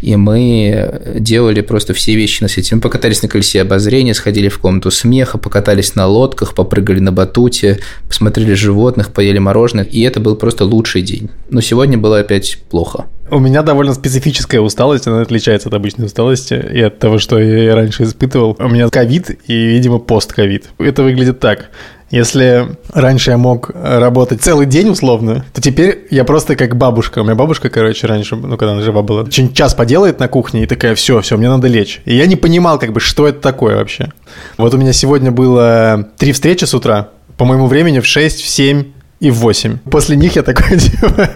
и 0.00 0.16
мы 0.16 1.00
делали 1.18 1.60
просто 1.60 1.94
все 1.94 2.14
вещи 2.14 2.42
на 2.42 2.48
свете. 2.48 2.74
Мы 2.74 2.80
покатались 2.80 3.22
на 3.22 3.28
колесе 3.28 3.62
обозрения, 3.62 4.14
сходили 4.14 4.48
в 4.48 4.58
комнату 4.58 4.90
смеха, 4.90 5.38
покатались 5.38 5.94
на 5.94 6.06
лодках, 6.06 6.54
попрыгали 6.54 7.00
на 7.00 7.12
батуте, 7.12 7.78
посмотрели 8.08 8.54
животных, 8.54 9.12
поели 9.12 9.38
мороженое, 9.38 9.84
и 9.84 10.02
это 10.02 10.20
был 10.20 10.36
просто 10.36 10.64
лучший 10.64 11.02
день. 11.02 11.30
Но 11.50 11.60
сегодня 11.60 11.98
было 11.98 12.20
опять 12.20 12.58
плохо. 12.70 13.06
У 13.30 13.40
меня 13.40 13.62
довольно 13.62 13.92
специфическая 13.92 14.60
усталость, 14.60 15.06
она 15.08 15.20
отличается 15.20 15.68
от 15.68 15.74
обычной 15.74 16.06
усталости 16.06 16.54
и 16.54 16.80
от 16.80 16.98
того, 16.98 17.18
что 17.18 17.38
я 17.38 17.74
раньше 17.74 18.04
испытывал. 18.04 18.56
У 18.58 18.68
меня 18.68 18.88
ковид 18.88 19.30
и, 19.48 19.66
видимо, 19.66 19.98
постковид. 19.98 20.70
Это 20.78 21.02
выглядит 21.02 21.40
так. 21.40 21.70
Если 22.10 22.76
раньше 22.94 23.32
я 23.32 23.36
мог 23.36 23.72
работать 23.74 24.40
целый 24.40 24.64
день 24.64 24.90
условно, 24.90 25.44
то 25.52 25.60
теперь 25.60 26.06
я 26.10 26.22
просто 26.22 26.54
как 26.54 26.76
бабушка. 26.76 27.18
У 27.18 27.24
меня 27.24 27.34
бабушка, 27.34 27.68
короче, 27.68 28.06
раньше, 28.06 28.36
ну, 28.36 28.56
когда 28.56 28.74
она 28.74 28.82
жива 28.82 29.02
была, 29.02 29.26
час 29.28 29.74
поделает 29.74 30.20
на 30.20 30.28
кухне 30.28 30.62
и 30.62 30.66
такая, 30.66 30.94
все, 30.94 31.20
все, 31.20 31.36
мне 31.36 31.48
надо 31.48 31.66
лечь. 31.66 32.00
И 32.04 32.14
я 32.14 32.26
не 32.26 32.36
понимал, 32.36 32.78
как 32.78 32.92
бы, 32.92 33.00
что 33.00 33.26
это 33.26 33.40
такое 33.40 33.76
вообще. 33.76 34.12
Вот 34.56 34.72
у 34.72 34.78
меня 34.78 34.92
сегодня 34.92 35.32
было 35.32 36.08
три 36.16 36.30
встречи 36.30 36.64
с 36.64 36.74
утра, 36.74 37.08
по 37.36 37.44
моему 37.44 37.66
времени 37.66 37.98
в 37.98 38.06
6, 38.06 38.40
в 38.40 38.48
7 38.48 38.84
и 39.18 39.30
в 39.30 39.36
8. 39.36 39.78
После 39.90 40.16
них 40.16 40.36
я 40.36 40.44
такой, 40.44 40.78
типа, 40.78 41.30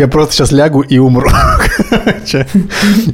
я 0.00 0.08
просто 0.08 0.32
сейчас 0.32 0.50
лягу 0.50 0.80
и 0.80 0.96
умру. 0.96 1.28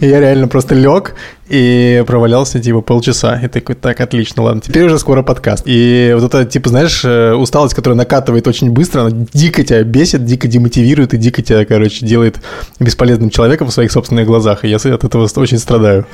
я 0.01 0.21
реально 0.21 0.47
просто 0.47 0.77
лег 0.77 1.17
и 1.49 2.05
провалялся, 2.07 2.61
типа, 2.61 2.81
полчаса. 2.81 3.41
И 3.43 3.49
такой, 3.49 3.75
так, 3.75 4.01
отлично, 4.01 4.45
ладно, 4.45 4.61
теперь 4.61 4.85
уже 4.85 5.01
скоро 5.01 5.25
подкаст. 5.25 5.65
И 5.67 6.15
вот 6.17 6.33
это, 6.33 6.45
типа, 6.45 6.69
знаешь, 6.69 7.05
э, 7.05 7.33
усталость, 7.33 7.75
которая 7.75 7.97
накатывает 7.97 8.47
очень 8.47 8.71
быстро, 8.71 9.01
она 9.01 9.27
дико 9.33 9.65
тебя 9.65 9.83
бесит, 9.83 10.25
дико 10.25 10.47
демотивирует 10.47 11.13
и 11.13 11.17
дико 11.17 11.43
тебя, 11.43 11.65
короче, 11.65 12.07
делает 12.07 12.37
бесполезным 12.79 13.31
человеком 13.31 13.67
в 13.67 13.73
своих 13.73 13.91
собственных 13.91 14.27
глазах. 14.27 14.65
И 14.65 14.69
я 14.69 14.77
от 14.77 14.85
этого 14.87 15.29
очень 15.37 15.59
страдаю. 15.59 16.07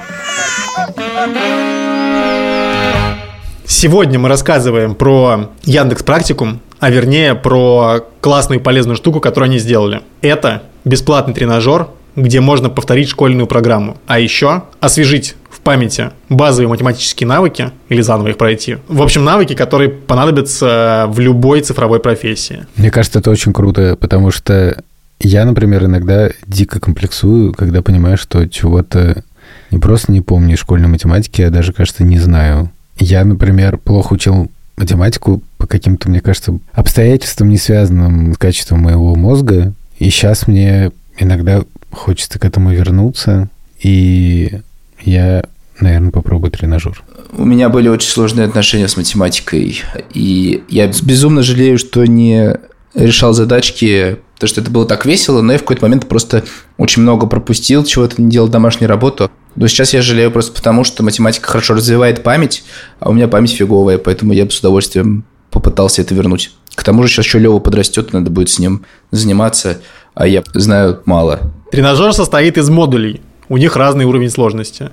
Сегодня 3.66 4.18
мы 4.18 4.30
рассказываем 4.30 4.94
про 4.94 5.50
Яндекс 5.64 6.02
Практикум, 6.02 6.62
а 6.82 6.90
вернее 6.90 7.36
про 7.36 8.00
классную 8.20 8.58
и 8.58 8.62
полезную 8.62 8.96
штуку, 8.96 9.20
которую 9.20 9.50
они 9.50 9.60
сделали. 9.60 10.00
Это 10.20 10.64
бесплатный 10.84 11.32
тренажер, 11.32 11.86
где 12.16 12.40
можно 12.40 12.70
повторить 12.70 13.08
школьную 13.08 13.46
программу, 13.46 13.98
а 14.08 14.18
еще 14.18 14.64
освежить 14.80 15.36
в 15.48 15.60
памяти 15.60 16.10
базовые 16.28 16.68
математические 16.68 17.28
навыки 17.28 17.70
или 17.88 18.00
заново 18.00 18.30
их 18.30 18.36
пройти. 18.36 18.78
В 18.88 19.00
общем, 19.00 19.22
навыки, 19.22 19.54
которые 19.54 19.90
понадобятся 19.90 21.06
в 21.08 21.20
любой 21.20 21.60
цифровой 21.60 22.00
профессии. 22.00 22.66
Мне 22.74 22.90
кажется, 22.90 23.20
это 23.20 23.30
очень 23.30 23.52
круто, 23.52 23.96
потому 24.00 24.32
что 24.32 24.82
я, 25.20 25.44
например, 25.44 25.84
иногда 25.84 26.30
дико 26.48 26.80
комплексую, 26.80 27.52
когда 27.52 27.80
понимаю, 27.82 28.16
что 28.16 28.48
чего-то 28.48 29.22
не 29.70 29.78
просто 29.78 30.10
не 30.10 30.20
помню 30.20 30.56
школьной 30.56 30.88
математики, 30.88 31.42
а 31.42 31.50
даже, 31.50 31.72
кажется, 31.72 32.02
не 32.02 32.18
знаю. 32.18 32.72
Я, 32.98 33.24
например, 33.24 33.78
плохо 33.78 34.14
учил 34.14 34.50
математику 34.76 35.42
по 35.58 35.66
каким-то, 35.66 36.08
мне 36.08 36.20
кажется, 36.20 36.58
обстоятельствам, 36.72 37.50
не 37.50 37.58
связанным 37.58 38.34
с 38.34 38.38
качеством 38.38 38.80
моего 38.80 39.14
мозга. 39.14 39.72
И 39.98 40.10
сейчас 40.10 40.46
мне 40.46 40.90
иногда 41.18 41.64
хочется 41.90 42.38
к 42.38 42.44
этому 42.44 42.72
вернуться. 42.72 43.48
И 43.80 44.60
я, 45.02 45.44
наверное, 45.80 46.10
попробую 46.10 46.50
тренажер. 46.50 47.02
У 47.36 47.44
меня 47.44 47.68
были 47.68 47.88
очень 47.88 48.10
сложные 48.10 48.46
отношения 48.46 48.88
с 48.88 48.96
математикой. 48.96 49.82
И 50.14 50.62
я 50.68 50.86
безумно 50.86 51.42
жалею, 51.42 51.78
что 51.78 52.04
не 52.04 52.56
решал 52.94 53.32
задачки, 53.32 54.18
потому 54.34 54.48
что 54.48 54.60
это 54.60 54.70
было 54.70 54.86
так 54.86 55.06
весело, 55.06 55.40
но 55.40 55.52
я 55.52 55.58
в 55.58 55.62
какой-то 55.62 55.84
момент 55.84 56.06
просто 56.08 56.44
очень 56.76 57.02
много 57.02 57.26
пропустил, 57.26 57.84
чего-то 57.84 58.20
не 58.20 58.30
делал 58.30 58.48
домашнюю 58.48 58.88
работу. 58.88 59.30
Но 59.56 59.68
сейчас 59.68 59.92
я 59.92 60.02
жалею 60.02 60.30
просто 60.30 60.52
потому, 60.52 60.84
что 60.84 61.02
математика 61.02 61.48
хорошо 61.48 61.74
развивает 61.74 62.22
память, 62.22 62.64
а 63.00 63.10
у 63.10 63.12
меня 63.12 63.28
память 63.28 63.52
фиговая, 63.52 63.98
поэтому 63.98 64.32
я 64.32 64.44
бы 64.44 64.50
с 64.50 64.60
удовольствием 64.60 65.24
попытался 65.50 66.02
это 66.02 66.14
вернуть. 66.14 66.50
К 66.74 66.82
тому 66.82 67.02
же 67.02 67.08
сейчас 67.08 67.26
еще 67.26 67.38
Лева 67.38 67.58
подрастет, 67.58 68.12
надо 68.12 68.30
будет 68.30 68.48
с 68.48 68.58
ним 68.58 68.84
заниматься, 69.10 69.78
а 70.14 70.26
я 70.26 70.42
знаю 70.54 71.00
мало. 71.04 71.52
Тренажер 71.70 72.12
состоит 72.12 72.56
из 72.56 72.70
модулей. 72.70 73.20
У 73.48 73.58
них 73.58 73.76
разный 73.76 74.06
уровень 74.06 74.30
сложности. 74.30 74.90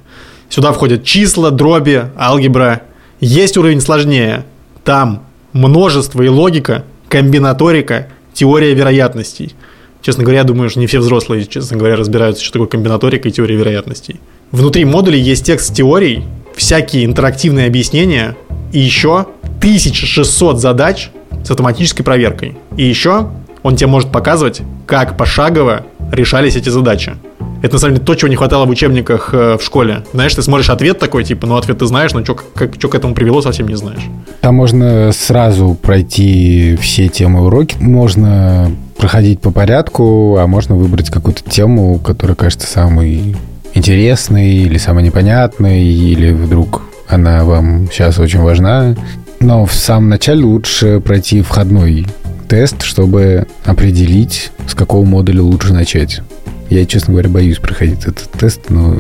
Сюда 0.50 0.74
входят 0.74 1.04
числа, 1.04 1.52
дроби, 1.52 2.04
алгебра. 2.18 2.82
Есть 3.22 3.58
уровень 3.58 3.80
сложнее. 3.80 4.46
Там 4.84 5.24
множество 5.54 6.22
и 6.22 6.28
логика, 6.28 6.84
комбинаторика, 7.08 8.10
теория 8.34 8.74
вероятностей. 8.74 9.56
Честно 10.02 10.24
говоря, 10.24 10.44
думаю, 10.44 10.70
что 10.70 10.80
не 10.80 10.88
все 10.88 11.00
взрослые, 11.00 11.46
честно 11.46 11.78
говоря, 11.78 11.96
разбираются, 11.96 12.44
что 12.44 12.54
такое 12.54 12.68
комбинаторика 12.68 13.28
и 13.28 13.32
теория 13.32 13.56
вероятностей. 13.56 14.20
Внутри 14.52 14.84
модулей 14.84 15.22
есть 15.22 15.46
текст 15.46 15.76
теорий, 15.76 16.24
всякие 16.56 17.06
интерактивные 17.06 17.68
объяснения 17.68 18.36
и 18.72 18.80
еще 18.80 19.28
1600 19.60 20.60
задач 20.60 21.12
с 21.44 21.52
автоматической 21.52 22.04
проверкой. 22.04 22.58
И 22.76 22.84
еще 22.84 23.30
он 23.62 23.76
тебе 23.76 23.88
может 23.88 24.12
показывать, 24.12 24.62
как 24.88 25.18
пошагово 25.18 25.86
решались 26.12 26.56
эти 26.56 26.70
задачи. 26.70 27.14
Это 27.62 27.74
на 27.74 27.80
самом 27.80 27.96
деле 27.96 28.06
то, 28.06 28.16
чего 28.16 28.30
не 28.30 28.38
хватало 28.38 28.66
в 28.66 28.70
учебниках 28.70 29.34
э, 29.34 29.58
в 29.58 29.64
школе. 29.64 30.04
Знаешь, 30.14 30.34
ты 30.34 30.42
смотришь 30.42 30.70
ответ 30.70 30.98
такой, 30.98 31.26
типа, 31.26 31.46
ну 31.46 31.58
ответ 31.58 31.78
ты 31.78 31.86
знаешь, 31.86 32.14
но 32.14 32.24
что 32.24 32.36
к 32.36 32.96
этому 32.96 33.14
привело, 33.14 33.42
совсем 33.42 33.68
не 33.68 33.76
знаешь. 33.76 34.02
Там 34.42 34.56
можно 34.56 35.12
сразу 35.12 35.78
пройти 35.80 36.78
все 36.82 37.10
темы 37.10 37.46
уроки. 37.46 37.76
Можно 37.80 38.72
проходить 38.98 39.42
по 39.42 39.52
порядку, 39.52 40.38
а 40.38 40.48
можно 40.48 40.76
выбрать 40.76 41.10
какую-то 41.10 41.48
тему, 41.48 42.00
которая 42.00 42.36
кажется 42.36 42.66
самой 42.66 43.36
интересной 43.74 44.56
или 44.56 44.78
самой 44.78 45.04
непонятной, 45.04 45.84
или 45.84 46.32
вдруг 46.32 46.82
она 47.08 47.44
вам 47.44 47.90
сейчас 47.92 48.20
очень 48.20 48.40
важна. 48.40 48.96
Но 49.40 49.66
в 49.66 49.74
самом 49.74 50.10
начале 50.10 50.44
лучше 50.44 51.00
пройти 51.00 51.42
входной 51.42 52.06
тест, 52.48 52.84
чтобы 52.84 53.48
определить, 53.64 54.52
с 54.68 54.74
какого 54.74 55.06
модуля 55.06 55.42
лучше 55.42 55.74
начать. 55.74 56.22
Я, 56.70 56.86
честно 56.86 57.14
говоря, 57.14 57.30
боюсь 57.30 57.58
проходить 57.58 58.06
этот 58.06 58.30
тест, 58.32 58.70
но 58.70 58.98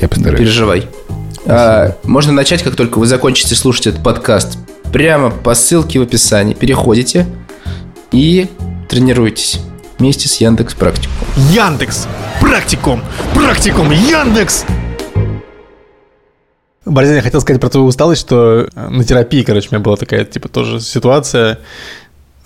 я 0.00 0.08
постараюсь. 0.08 0.40
Не 0.40 0.46
переживай. 0.46 0.86
А, 1.46 1.96
можно 2.04 2.32
начать, 2.32 2.62
как 2.62 2.76
только 2.76 2.98
вы 2.98 3.06
закончите 3.06 3.54
слушать 3.54 3.88
этот 3.88 4.02
подкаст. 4.02 4.58
Прямо 4.92 5.30
по 5.30 5.54
ссылке 5.54 5.98
в 5.98 6.02
описании 6.02 6.54
переходите 6.54 7.26
и 8.12 8.48
тренируйтесь 8.88 9.60
вместе 10.00 10.28
с 10.28 10.40
Яндекс 10.40 10.74
Практикум. 10.74 11.14
Яндекс 11.50 12.08
Практикум! 12.40 13.02
Практикум! 13.34 13.90
Яндекс! 13.90 14.64
Борзин, 16.86 17.16
я 17.16 17.22
хотел 17.22 17.40
сказать 17.42 17.60
про 17.60 17.68
твою 17.68 17.86
усталость, 17.86 18.22
что 18.22 18.68
на 18.74 19.04
терапии, 19.04 19.42
короче, 19.42 19.68
у 19.70 19.74
меня 19.74 19.84
была 19.84 19.96
такая, 19.96 20.24
типа, 20.24 20.48
тоже 20.48 20.80
ситуация. 20.80 21.58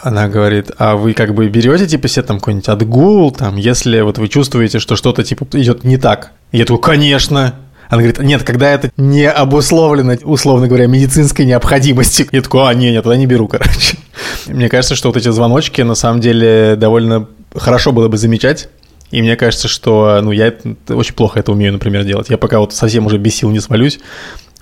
Она 0.00 0.28
говорит, 0.28 0.72
а 0.76 0.96
вы 0.96 1.14
как 1.14 1.32
бы 1.34 1.48
берете, 1.48 1.86
типа, 1.86 2.08
себе 2.08 2.24
там 2.24 2.38
какой-нибудь 2.38 2.68
отгул, 2.68 3.30
там, 3.30 3.56
если 3.56 4.00
вот 4.00 4.18
вы 4.18 4.28
чувствуете, 4.28 4.80
что 4.80 4.96
что-то, 4.96 5.22
типа, 5.22 5.46
идет 5.52 5.84
не 5.84 5.96
так. 5.96 6.32
Я 6.52 6.64
такой, 6.64 6.80
конечно. 6.80 7.54
Она 7.88 8.02
говорит, 8.02 8.18
нет, 8.18 8.42
когда 8.42 8.70
это 8.72 8.90
не 8.96 9.30
обусловлено, 9.30 10.16
условно 10.24 10.66
говоря, 10.66 10.88
медицинской 10.88 11.44
необходимостью. 11.44 12.26
Я 12.32 12.42
такой, 12.42 12.68
а, 12.68 12.74
не, 12.74 12.90
нет, 12.90 13.04
тогда 13.04 13.16
не 13.16 13.26
беру, 13.26 13.46
короче. 13.46 13.96
Мне 14.46 14.68
кажется, 14.68 14.96
что 14.96 15.08
вот 15.08 15.16
эти 15.16 15.30
звоночки, 15.30 15.80
на 15.82 15.94
самом 15.94 16.20
деле, 16.20 16.76
довольно 16.76 17.28
хорошо 17.54 17.92
было 17.92 18.08
бы 18.08 18.16
замечать. 18.16 18.68
И 19.10 19.22
мне 19.22 19.36
кажется, 19.36 19.68
что, 19.68 20.20
ну, 20.22 20.32
я 20.32 20.52
очень 20.88 21.14
плохо 21.14 21.38
это 21.38 21.52
умею, 21.52 21.72
например, 21.72 22.04
делать. 22.04 22.30
Я 22.30 22.38
пока 22.38 22.58
вот 22.58 22.74
совсем 22.74 23.06
уже 23.06 23.18
без 23.18 23.36
сил 23.36 23.50
не 23.50 23.60
свалюсь, 23.60 24.00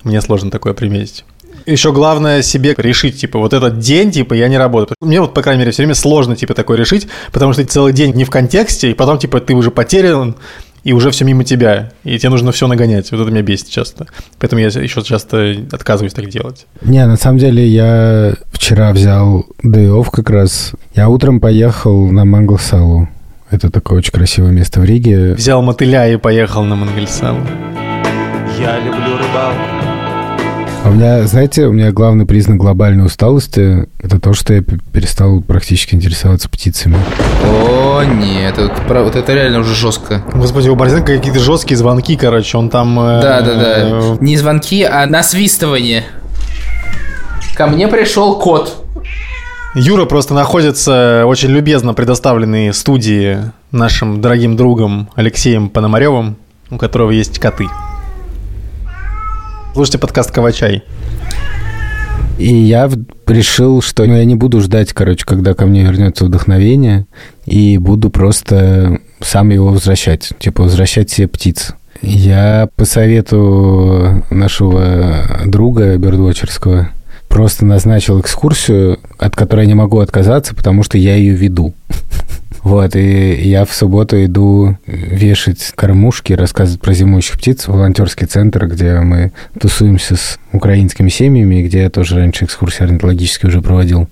мне 0.05 0.21
сложно 0.21 0.51
такое 0.51 0.75
приметить. 0.75 1.25
Еще 1.65 1.93
главное 1.93 2.43
себе 2.43 2.75
решить, 2.77 3.21
типа, 3.21 3.39
вот 3.39 3.53
этот 3.53 3.79
день, 3.79 4.11
типа, 4.11 4.35
я 4.35 4.49
не 4.49 4.59
работаю. 4.59 4.97
Мне 5.01 5.21
вот, 5.21 5.33
по 5.33 5.43
крайней 5.43 5.61
мере, 5.61 5.71
все 5.71 5.83
время 5.83 5.95
сложно, 5.95 6.35
типа, 6.35 6.55
такое 6.55 6.77
решить, 6.77 7.07
потому 7.31 7.53
что 7.53 7.63
ты 7.63 7.69
целый 7.69 7.93
день 7.93 8.15
не 8.15 8.25
в 8.25 8.31
контексте, 8.31 8.91
и 8.91 8.95
потом, 8.95 9.19
типа, 9.19 9.41
ты 9.41 9.55
уже 9.55 9.71
потерян, 9.71 10.35
и 10.85 10.93
уже 10.93 11.11
все 11.11 11.25
мимо 11.25 11.45
тебя, 11.45 11.91
и 12.05 12.19
тебе 12.19 12.31
нужно 12.31 12.53
все 12.53 12.67
нагонять. 12.67 13.11
Вот 13.13 13.21
это 13.21 13.31
меня 13.31 13.43
бесит 13.43 13.69
часто. 13.69 14.07
Поэтому 14.39 14.61
я 14.61 14.69
еще 14.69 15.03
часто 15.03 15.57
отказываюсь 15.71 16.13
так 16.13 16.29
делать. 16.29 16.67
Не, 16.83 17.07
на 17.07 17.17
самом 17.17 17.39
деле 17.39 17.67
я 17.67 18.35
вчера 18.53 18.93
взял 18.93 19.47
day 19.65 20.05
как 20.11 20.31
раз. 20.31 20.73
Я 20.95 21.09
утром 21.09 21.41
поехал 21.41 22.11
на 22.11 22.25
Манглсалу. 22.25 23.09
Это 23.51 23.71
такое 23.71 23.99
очень 23.99 24.13
красивое 24.13 24.51
место 24.51 24.81
в 24.81 24.85
Риге. 24.85 25.35
Взял 25.35 25.61
мотыля 25.61 26.09
и 26.09 26.17
поехал 26.17 26.65
на 26.65 26.75
Мангальсалу. 26.75 27.41
Я 28.59 28.79
люблю 28.79 29.19
рыбалку. 29.19 29.82
У 30.93 30.95
меня, 30.95 31.27
знаете, 31.27 31.65
у 31.65 31.73
меня 31.73 31.91
главный 31.91 32.27
признак 32.27 32.59
глобальной 32.59 33.07
усталости– 33.07 33.89
это 33.99 34.21
то, 34.21 34.35
что 34.35 34.53
я 34.53 34.61
перестал 34.61 35.41
практически 35.41 35.95
интересоваться 35.95 36.51
птицами. 36.51 36.99
О, 37.47 38.03
нет, 38.03 38.59
это, 38.59 39.03
вот 39.03 39.17
это 39.17 39.33
реально 39.33 39.61
уже 39.61 39.75
жестко. 39.75 40.23
Господи, 40.35 40.69
у 40.69 40.77
Борзенко 40.77 41.17
какие-то 41.17 41.41
жесткие 41.41 41.79
звонки, 41.79 42.15
короче, 42.17 42.59
он 42.59 42.69
там… 42.69 42.95
Да, 42.95 43.41
да, 43.41 43.55
да. 43.55 44.17
Не 44.21 44.37
звонки, 44.37 44.83
а 44.83 45.07
насвистывание. 45.07 46.05
Ко 47.57 47.69
мне 47.69 47.89
пришел 47.89 48.39
кот. 48.39 48.85
Юра 49.75 50.05
просто 50.05 50.35
находится 50.35 51.25
очень 51.25 51.49
любезно 51.49 51.95
предоставленной 51.95 52.75
студии 52.75 53.39
нашим 53.71 54.21
дорогим 54.21 54.57
другом 54.59 55.09
Алексеем 55.15 55.71
Пономаревым, 55.71 56.37
у 56.69 56.77
которого 56.77 57.13
есть 57.13 57.39
коты. 57.39 57.65
Слушайте 59.75 59.99
подкаст 59.99 60.31
«Кавачай». 60.31 60.83
И 62.39 62.55
я 62.55 62.91
решил, 63.27 63.81
что 63.81 64.05
ну, 64.05 64.17
я 64.17 64.27
не 64.27 64.35
буду 64.35 64.61
ждать, 64.61 64.93
короче, 64.93 65.25
когда 65.25 65.55
ко 65.55 65.65
мне 65.65 65.83
вернется 65.83 66.27
вдохновение, 66.27 67.07
и 67.47 67.79
буду 67.79 68.11
просто 68.11 68.99
сам 69.23 69.49
его 69.49 69.69
возвращать. 69.69 70.33
Типа 70.39 70.65
возвращать 70.65 71.09
себе 71.11 71.27
птиц. 71.27 71.75
Я 72.03 72.69
по 72.77 72.85
совету 72.85 74.23
нашего 74.29 75.25
друга 75.47 75.97
бердвотчерского 75.97 76.91
просто 77.29 77.65
назначил 77.65 78.21
экскурсию, 78.21 78.99
от 79.17 79.35
которой 79.35 79.63
я 79.63 79.69
не 79.69 79.75
могу 79.75 80.01
отказаться, 80.01 80.55
потому 80.55 80.83
что 80.83 80.99
я 80.99 81.17
ее 81.17 81.33
веду. 81.33 81.73
Вот, 82.63 82.95
и 82.95 83.35
я 83.35 83.65
в 83.65 83.75
субботу 83.75 84.25
иду 84.25 84.77
вешать 84.87 85.73
кормушки, 85.75 86.33
рассказывать 86.33 86.81
про 86.81 86.93
зимующих 86.93 87.39
птиц 87.39 87.67
в 87.67 87.73
волонтерский 87.73 88.27
центр, 88.27 88.67
где 88.69 89.01
мы 89.01 89.33
тусуемся 89.59 90.17
с 90.17 90.39
украинскими 90.53 91.09
семьями, 91.09 91.63
где 91.63 91.83
я 91.83 91.91
тоже 91.91 92.17
раньше 92.17 92.45
экскурсии 92.45 92.85
орнитологические 92.85 93.49
уже 93.49 93.63
проводил. 93.63 94.09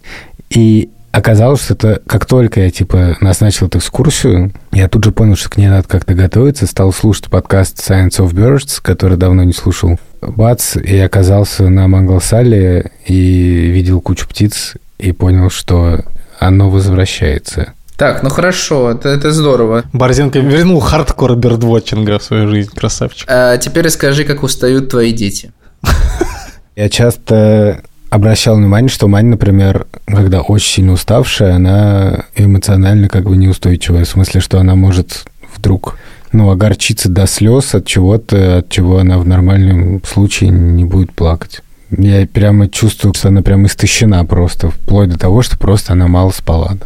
И 0.51 0.91
оказалось, 1.13 1.63
что 1.63 1.75
это 1.75 2.03
как 2.07 2.27
только 2.27 2.61
я, 2.61 2.71
типа, 2.71 3.17
назначил 3.21 3.69
эту 3.69 3.79
экскурсию, 3.79 4.53
я 4.73 4.89
тут 4.89 5.05
же 5.05 5.13
понял, 5.13 5.37
что 5.37 5.49
к 5.49 5.57
ней 5.57 5.69
надо 5.69 5.87
как-то 5.87 6.15
готовиться, 6.15 6.67
стал 6.67 6.93
слушать 6.93 7.31
подкаст 7.31 7.79
Science 7.79 8.19
of 8.19 8.33
Birds, 8.33 8.81
который 8.83 9.17
давно 9.17 9.45
не 9.45 9.53
слушал. 9.53 9.99
Бац, 10.21 10.77
и 10.77 10.99
оказался 10.99 11.69
на 11.69 11.89
Мангалсале 11.89 12.91
и 13.07 13.71
видел 13.73 14.01
кучу 14.01 14.29
птиц, 14.29 14.75
и 14.99 15.13
понял, 15.13 15.51
что 15.51 16.05
оно 16.39 16.69
возвращается. 16.69 17.73
Так, 18.01 18.23
ну 18.23 18.31
хорошо, 18.31 18.93
это, 18.93 19.11
это 19.11 19.31
здорово. 19.31 19.85
Борзенко 19.93 20.39
вернул 20.39 20.81
хардкор 20.81 21.37
бердвотчинга 21.37 22.19
в 22.19 22.23
свою 22.23 22.49
жизнь, 22.49 22.71
красавчик. 22.75 23.29
А 23.31 23.59
теперь 23.59 23.85
расскажи, 23.85 24.25
как 24.25 24.43
устают 24.43 24.89
твои 24.89 25.13
дети. 25.13 25.53
Я 26.77 26.89
часто 26.89 27.83
обращал 28.09 28.57
внимание, 28.57 28.89
что 28.89 29.07
мать, 29.07 29.25
например, 29.25 29.87
когда 30.07 30.41
очень 30.41 30.77
сильно 30.77 30.93
уставшая, 30.93 31.57
она 31.57 32.25
эмоционально 32.37 33.11
как 33.11 33.25
бы 33.25 33.37
неустойчивая. 33.37 34.07
В 34.07 34.09
смысле, 34.09 34.41
что 34.41 34.59
она 34.59 34.77
может 34.77 35.27
вдруг 35.55 35.99
ну, 36.33 36.51
огорчиться 36.51 37.11
до 37.11 37.27
слез 37.27 37.75
от 37.75 37.85
чего-то, 37.85 38.61
от 38.61 38.71
чего 38.71 38.97
она 38.97 39.19
в 39.19 39.27
нормальном 39.29 40.03
случае 40.11 40.49
не 40.49 40.87
будет 40.87 41.13
плакать. 41.13 41.61
Я 41.91 42.27
прямо 42.27 42.67
чувствую, 42.67 43.13
что 43.13 43.29
она 43.29 43.43
прям 43.43 43.67
истощена 43.67 44.25
просто, 44.25 44.71
вплоть 44.71 45.11
до 45.11 45.19
того, 45.19 45.43
что 45.43 45.59
просто 45.59 45.93
она 45.93 46.09
мало 46.09 46.31
спала. 46.31 46.79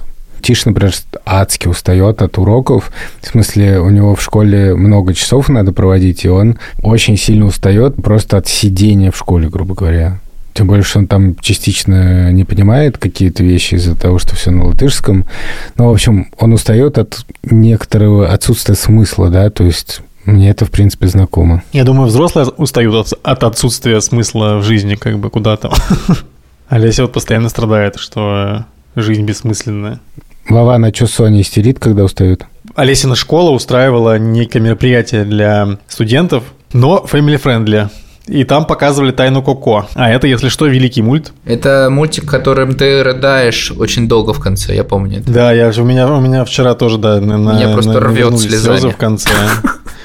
Тиш, 0.44 0.66
например, 0.66 0.92
адски 1.24 1.68
устает 1.68 2.20
от 2.20 2.36
уроков. 2.36 2.92
В 3.22 3.26
смысле, 3.26 3.80
у 3.80 3.88
него 3.88 4.14
в 4.14 4.20
школе 4.20 4.74
много 4.74 5.14
часов 5.14 5.48
надо 5.48 5.72
проводить, 5.72 6.26
и 6.26 6.28
он 6.28 6.58
очень 6.82 7.16
сильно 7.16 7.46
устает 7.46 7.96
просто 7.96 8.36
от 8.36 8.46
сидения 8.46 9.10
в 9.10 9.16
школе, 9.16 9.48
грубо 9.48 9.74
говоря. 9.74 10.20
Тем 10.52 10.66
более, 10.66 10.84
что 10.84 10.98
он 10.98 11.06
там 11.06 11.34
частично 11.36 12.30
не 12.30 12.44
понимает 12.44 12.98
какие-то 12.98 13.42
вещи 13.42 13.76
из-за 13.76 13.96
того, 13.96 14.18
что 14.18 14.36
все 14.36 14.50
на 14.50 14.66
латышском. 14.66 15.24
Но, 15.78 15.88
в 15.88 15.94
общем, 15.94 16.28
он 16.38 16.52
устает 16.52 16.98
от 16.98 17.24
некоторого 17.42 18.30
отсутствия 18.30 18.74
смысла, 18.74 19.30
да, 19.30 19.48
то 19.48 19.64
есть 19.64 20.02
мне 20.26 20.50
это, 20.50 20.66
в 20.66 20.70
принципе, 20.70 21.08
знакомо. 21.08 21.62
Я 21.72 21.84
думаю, 21.84 22.08
взрослые 22.08 22.48
устают 22.48 22.94
от, 22.94 23.18
от 23.22 23.44
отсутствия 23.44 24.02
смысла 24.02 24.58
в 24.58 24.62
жизни, 24.62 24.94
как 24.96 25.18
бы 25.18 25.30
куда-то. 25.30 25.72
Олеся 26.68 27.00
вот 27.02 27.14
постоянно 27.14 27.48
страдает, 27.48 27.96
что 27.96 28.66
жизнь 28.94 29.24
бессмысленная. 29.24 30.00
Вова, 30.48 30.76
на 30.78 30.92
что 30.94 31.06
Соня 31.06 31.40
истерит, 31.40 31.78
когда 31.78 32.04
устают? 32.04 32.44
Олесина 32.74 33.14
школа 33.14 33.50
устраивала 33.50 34.18
некое 34.18 34.60
мероприятие 34.60 35.24
для 35.24 35.78
студентов, 35.88 36.44
но 36.72 37.04
family-friendly. 37.10 37.88
И 38.26 38.44
там 38.44 38.64
показывали 38.64 39.12
«Тайну 39.12 39.42
Коко». 39.42 39.86
А 39.94 40.10
это, 40.10 40.26
если 40.26 40.48
что, 40.48 40.66
великий 40.66 41.02
мульт. 41.02 41.32
Это 41.44 41.88
мультик, 41.90 42.24
которым 42.24 42.74
ты 42.74 43.02
рыдаешь 43.02 43.70
очень 43.70 44.08
долго 44.08 44.32
в 44.32 44.40
конце, 44.40 44.74
я 44.74 44.82
помню. 44.82 45.18
Это. 45.18 45.30
Да, 45.30 45.52
я, 45.52 45.70
у, 45.76 45.84
меня, 45.84 46.10
у 46.10 46.20
меня 46.20 46.44
вчера 46.44 46.74
тоже, 46.74 46.96
да, 46.96 47.20
на, 47.20 47.36
Меня 47.36 47.72
просто 47.74 47.92
на, 47.92 48.00
рвет 48.00 48.38
слезами. 48.38 48.90
в 48.90 48.96
конце. 48.96 49.30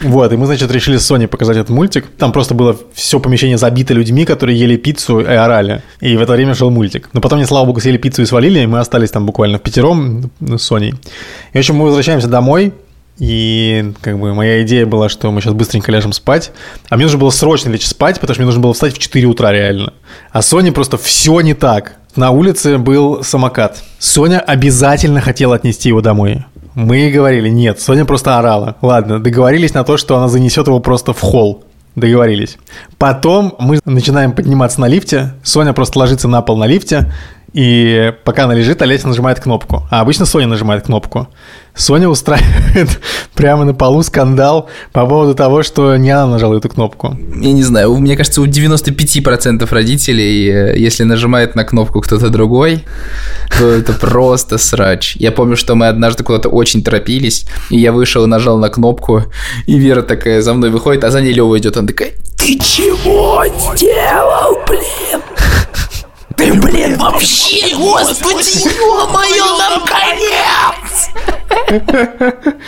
Вот, 0.02 0.32
и 0.32 0.38
мы, 0.38 0.46
значит, 0.46 0.72
решили 0.72 0.98
с 0.98 1.06
Соней 1.06 1.28
показать 1.28 1.58
этот 1.58 1.70
мультик. 1.70 2.06
Там 2.18 2.32
просто 2.32 2.54
было 2.54 2.76
все 2.94 3.20
помещение 3.20 3.58
забито 3.58 3.94
людьми, 3.94 4.26
которые 4.26 4.58
ели 4.58 4.78
пиццу 4.78 5.20
и 5.20 5.26
орали. 5.26 5.82
И 6.00 6.16
в 6.16 6.22
это 6.22 6.34
время 6.34 6.56
шел 6.56 6.70
мультик. 6.70 7.10
Но 7.14 7.22
потом, 7.22 7.40
не 7.40 7.46
слава 7.46 7.66
богу, 7.66 7.80
съели 7.80 7.98
пиццу 7.98 8.22
и 8.22 8.26
свалили, 8.26 8.60
и 8.60 8.68
мы 8.68 8.80
остались 8.80 9.12
там 9.12 9.26
буквально 9.26 9.58
в 9.58 9.62
пятером 9.62 10.32
с 10.40 10.62
Соней. 10.62 10.94
И, 11.52 11.58
в 11.58 11.60
общем, 11.60 11.76
мы 11.76 11.86
возвращаемся 11.86 12.28
домой, 12.28 12.74
и 13.20 13.94
как 14.02 14.18
бы 14.18 14.34
моя 14.34 14.64
идея 14.64 14.86
была, 14.86 15.10
что 15.10 15.30
мы 15.32 15.42
сейчас 15.42 15.54
быстренько 15.54 15.92
ляжем 15.92 16.14
спать. 16.14 16.52
А 16.90 16.96
мне 16.96 17.06
нужно 17.06 17.20
было 17.20 17.30
срочно 17.30 17.70
лечь 17.70 17.86
спать, 17.86 18.20
потому 18.20 18.34
что 18.34 18.42
мне 18.42 18.48
нужно 18.48 18.62
было 18.62 18.74
встать 18.74 18.96
в 18.96 18.98
4 18.98 19.28
утра 19.28 19.52
реально. 19.52 19.94
А 20.32 20.42
Соне 20.42 20.72
просто 20.72 20.98
все 20.98 21.42
не 21.42 21.54
так. 21.54 21.98
На 22.16 22.32
улице 22.32 22.78
был 22.78 23.24
самокат. 23.24 23.84
Соня 24.00 24.40
обязательно 24.40 25.22
хотела 25.22 25.56
отнести 25.56 25.90
его 25.90 26.02
домой. 26.02 26.46
Мы 26.76 27.12
говорили, 27.12 27.50
нет, 27.50 27.82
Соня 27.82 28.06
просто 28.06 28.40
орала. 28.40 28.78
Ладно, 28.82 29.20
договорились 29.20 29.74
на 29.74 29.84
то, 29.84 29.98
что 29.98 30.18
она 30.18 30.30
занесет 30.30 30.68
его 30.68 30.80
просто 30.80 31.14
в 31.14 31.20
холл. 31.20 31.66
Договорились. 31.96 32.58
Потом 32.98 33.56
мы 33.60 33.80
начинаем 33.84 34.32
подниматься 34.32 34.80
на 34.80 34.88
лифте. 34.88 35.34
Соня 35.44 35.74
просто 35.74 36.00
ложится 36.00 36.28
на 36.28 36.42
пол 36.42 36.58
на 36.58 36.66
лифте. 36.66 37.12
И 37.54 38.14
пока 38.26 38.46
она 38.46 38.54
лежит, 38.54 38.82
Олеся 38.82 39.08
нажимает 39.08 39.40
кнопку. 39.40 39.88
А 39.90 40.02
обычно 40.02 40.26
Соня 40.26 40.48
нажимает 40.48 40.86
кнопку. 40.86 41.28
Соня 41.76 42.10
устраивает 42.10 42.90
прямо 43.36 43.64
на 43.64 43.74
полу 43.74 44.04
скандал 44.04 44.70
по 44.92 45.06
поводу 45.06 45.34
того, 45.34 45.64
что 45.64 45.96
не 45.96 46.12
она 46.12 46.28
нажала 46.28 46.58
эту 46.58 46.68
кнопку. 46.70 47.18
Я 47.36 47.54
не 47.54 47.64
знаю, 47.64 47.96
мне 47.96 48.18
кажется, 48.18 48.42
у 48.42 48.46
95% 48.46 49.68
родителей, 49.72 50.50
э, 50.50 50.78
если 50.78 51.04
нажимает 51.04 51.56
на 51.56 51.64
кнопку 51.64 52.02
кто-то 52.02 52.30
другой, 52.30 52.84
то 53.58 53.70
это 53.70 53.94
просто 53.94 54.58
срач. 54.58 55.16
Я 55.16 55.32
помню, 55.32 55.56
что 55.56 55.76
мы 55.76 55.88
однажды 55.88 56.24
куда-то 56.24 56.50
очень 56.50 56.84
торопились, 56.84 57.46
и 57.70 57.80
я 57.80 57.92
вышел 57.92 58.26
и 58.26 58.28
нажал 58.28 58.58
на 58.58 58.70
кнопку, 58.70 59.24
и 59.66 59.80
Вера 59.80 60.02
такая 60.02 60.42
за 60.42 60.54
мной 60.54 60.70
выходит, 60.70 61.04
а 61.04 61.12
за 61.12 61.22
ней 61.22 61.32
Лева 61.32 61.58
идет, 61.58 61.78
он 61.78 61.88
такая, 61.88 62.12
ты 62.38 62.58
чего 62.60 63.46
сделал, 63.76 64.60
блин? 64.68 65.29
Ты, 66.40 66.54
блин, 66.54 66.98
вообще, 66.98 67.76
господи, 67.76 68.64
ё-моё, 68.64 69.58
нам 69.58 69.86
конец! 69.86 71.10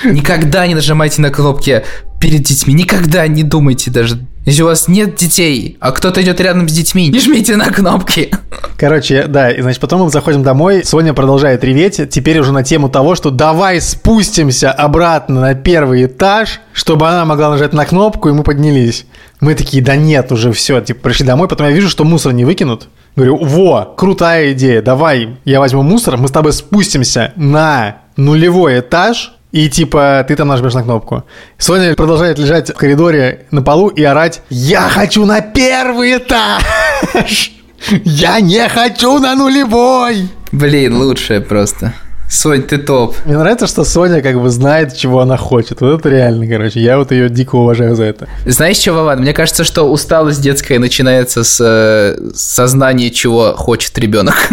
Никогда 0.04 0.68
не 0.68 0.76
нажимайте 0.76 1.22
на 1.22 1.30
кнопки 1.30 1.82
перед 2.20 2.42
детьми, 2.42 2.74
никогда 2.74 3.26
не 3.28 3.44
думайте 3.44 3.90
даже. 3.90 4.28
Если 4.46 4.62
у 4.64 4.66
вас 4.66 4.90
нет 4.90 5.16
детей, 5.16 5.78
а 5.80 5.94
кто-то 5.94 6.22
идет 6.22 6.42
рядом 6.42 6.68
с 6.68 6.74
детьми, 6.74 7.08
не 7.08 7.22
жмите 7.22 7.56
на 7.56 7.68
кнопки. 7.68 8.30
Короче, 8.76 9.28
да, 9.28 9.50
и 9.50 9.62
значит, 9.62 9.80
потом 9.80 10.02
мы 10.02 10.10
заходим 10.10 10.44
домой, 10.44 10.84
Соня 10.84 11.14
продолжает 11.14 11.64
реветь, 11.64 12.10
теперь 12.10 12.40
уже 12.40 12.52
на 12.52 12.64
тему 12.64 12.90
того, 12.90 13.16
что 13.16 13.30
давай 13.30 13.80
спустимся 13.80 14.74
обратно 14.74 15.40
на 15.40 15.54
первый 15.54 16.08
этаж, 16.08 16.60
чтобы 16.74 17.08
она 17.08 17.24
могла 17.24 17.50
нажать 17.52 17.72
на 17.72 17.86
кнопку, 17.86 18.28
и 18.28 18.34
мы 18.34 18.44
поднялись. 18.44 19.06
Мы 19.40 19.56
такие, 19.56 19.82
да 19.82 19.96
нет, 19.96 20.30
уже 20.34 20.52
все, 20.52 20.82
типа, 20.82 21.04
пришли 21.04 21.26
домой, 21.26 21.48
потом 21.48 21.68
я 21.68 21.74
вижу, 21.74 21.88
что 21.88 22.04
мусор 22.04 22.34
не 22.34 22.44
выкинут. 22.44 22.90
Говорю, 23.16 23.38
во, 23.38 23.94
крутая 23.98 24.54
идея, 24.54 24.82
давай, 24.82 25.38
я 25.44 25.60
возьму 25.60 25.84
мусор, 25.84 26.18
мы 26.18 26.28
с 26.28 26.32
тобой 26.32 26.54
спустимся 26.54 27.34
на 27.36 27.98
нулевой 28.16 28.80
этаж, 28.80 29.34
и 29.52 29.70
типа 29.70 30.24
ты 30.28 30.36
там 30.36 30.48
нажмешь 30.48 30.74
на 30.74 30.84
кнопку. 30.84 31.24
Соня 31.58 31.94
продолжает 31.96 32.40
лежать 32.40 32.70
в 32.70 32.78
коридоре 32.78 33.48
на 33.52 33.62
полу 33.62 33.90
и 33.90 34.02
орать 34.04 34.42
«Я 34.50 34.88
хочу 34.90 35.26
на 35.26 35.42
первый 35.42 36.18
этаж! 36.18 37.52
Я 38.06 38.40
не 38.40 38.68
хочу 38.70 39.20
на 39.20 39.36
нулевой!» 39.36 40.30
Блин, 40.54 40.96
лучшее 40.98 41.42
просто. 41.42 41.94
Сонь, 42.32 42.64
ты 42.64 42.78
топ. 42.78 43.14
Мне 43.26 43.38
нравится, 43.38 43.68
что 43.68 43.84
Соня 43.84 44.22
как 44.22 44.42
бы 44.42 44.50
знает, 44.50 44.96
чего 44.96 45.20
она 45.20 45.36
хочет. 45.36 45.82
Вот 45.82 46.00
это 46.00 46.08
реально, 46.10 46.48
короче. 46.48 46.80
Я 46.80 46.98
вот 46.98 47.12
ее 47.12 47.30
дико 47.30 47.56
уважаю 47.56 47.94
за 47.94 48.06
это. 48.06 48.30
Знаешь, 48.46 48.78
что, 48.78 48.94
Вован? 48.94 49.20
Мне 49.20 49.34
кажется, 49.34 49.66
что 49.66 49.84
усталость 49.84 50.42
детская 50.42 50.80
начинается 50.80 51.44
с 51.44 51.60
э, 51.60 52.32
сознания, 52.34 53.10
чего 53.10 53.54
хочет 53.58 53.98
ребенок. 53.98 54.50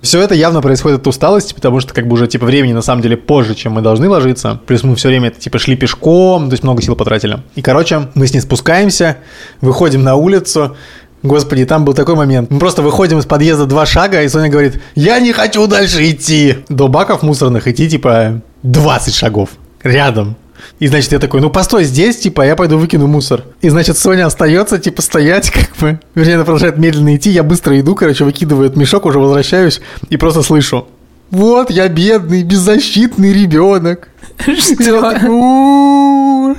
Все 0.00 0.20
это 0.20 0.34
явно 0.34 0.60
происходит 0.60 1.00
от 1.00 1.06
усталости, 1.06 1.54
потому 1.54 1.80
что 1.80 1.94
как 1.94 2.06
бы 2.06 2.14
уже 2.14 2.26
типа 2.26 2.44
времени 2.44 2.74
на 2.74 2.82
самом 2.82 3.00
деле 3.00 3.16
позже, 3.16 3.54
чем 3.54 3.72
мы 3.72 3.80
должны 3.80 4.06
ложиться. 4.06 4.60
Плюс 4.66 4.82
мы 4.82 4.96
все 4.96 5.08
время 5.08 5.28
это 5.28 5.40
типа 5.40 5.58
шли 5.58 5.76
пешком, 5.76 6.48
то 6.48 6.52
есть 6.52 6.62
много 6.62 6.82
сил 6.82 6.94
потратили. 6.94 7.38
И 7.54 7.62
короче, 7.62 8.08
мы 8.14 8.26
с 8.26 8.34
ней 8.34 8.40
спускаемся, 8.40 9.16
выходим 9.62 10.04
на 10.04 10.16
улицу, 10.16 10.76
Господи, 11.24 11.64
там 11.64 11.86
был 11.86 11.94
такой 11.94 12.16
момент. 12.16 12.50
Мы 12.50 12.58
просто 12.58 12.82
выходим 12.82 13.18
из 13.18 13.24
подъезда 13.24 13.64
два 13.64 13.86
шага, 13.86 14.22
и 14.22 14.28
Соня 14.28 14.50
говорит, 14.50 14.82
я 14.94 15.18
не 15.20 15.32
хочу 15.32 15.66
дальше 15.66 16.10
идти. 16.10 16.58
До 16.68 16.88
баков 16.88 17.22
мусорных 17.22 17.66
идти, 17.66 17.88
типа, 17.88 18.42
20 18.62 19.14
шагов 19.14 19.48
рядом. 19.82 20.36
И, 20.80 20.86
значит, 20.86 21.12
я 21.12 21.18
такой, 21.18 21.40
ну, 21.40 21.48
постой 21.48 21.84
здесь, 21.84 22.18
типа, 22.18 22.42
я 22.42 22.56
пойду 22.56 22.76
выкину 22.76 23.06
мусор. 23.06 23.44
И, 23.62 23.70
значит, 23.70 23.96
Соня 23.96 24.26
остается, 24.26 24.78
типа, 24.78 25.00
стоять, 25.00 25.50
как 25.50 25.74
бы. 25.80 25.98
Вернее, 26.14 26.34
она 26.34 26.44
продолжает 26.44 26.76
медленно 26.76 27.16
идти, 27.16 27.30
я 27.30 27.42
быстро 27.42 27.80
иду, 27.80 27.94
короче, 27.94 28.24
выкидываю 28.24 28.66
этот 28.66 28.76
мешок, 28.76 29.06
уже 29.06 29.18
возвращаюсь 29.18 29.80
и 30.10 30.18
просто 30.18 30.42
слышу. 30.42 30.88
Вот, 31.30 31.70
я 31.70 31.88
бедный, 31.88 32.42
беззащитный 32.42 33.32
ребенок. 33.32 34.10
Что? 34.38 35.14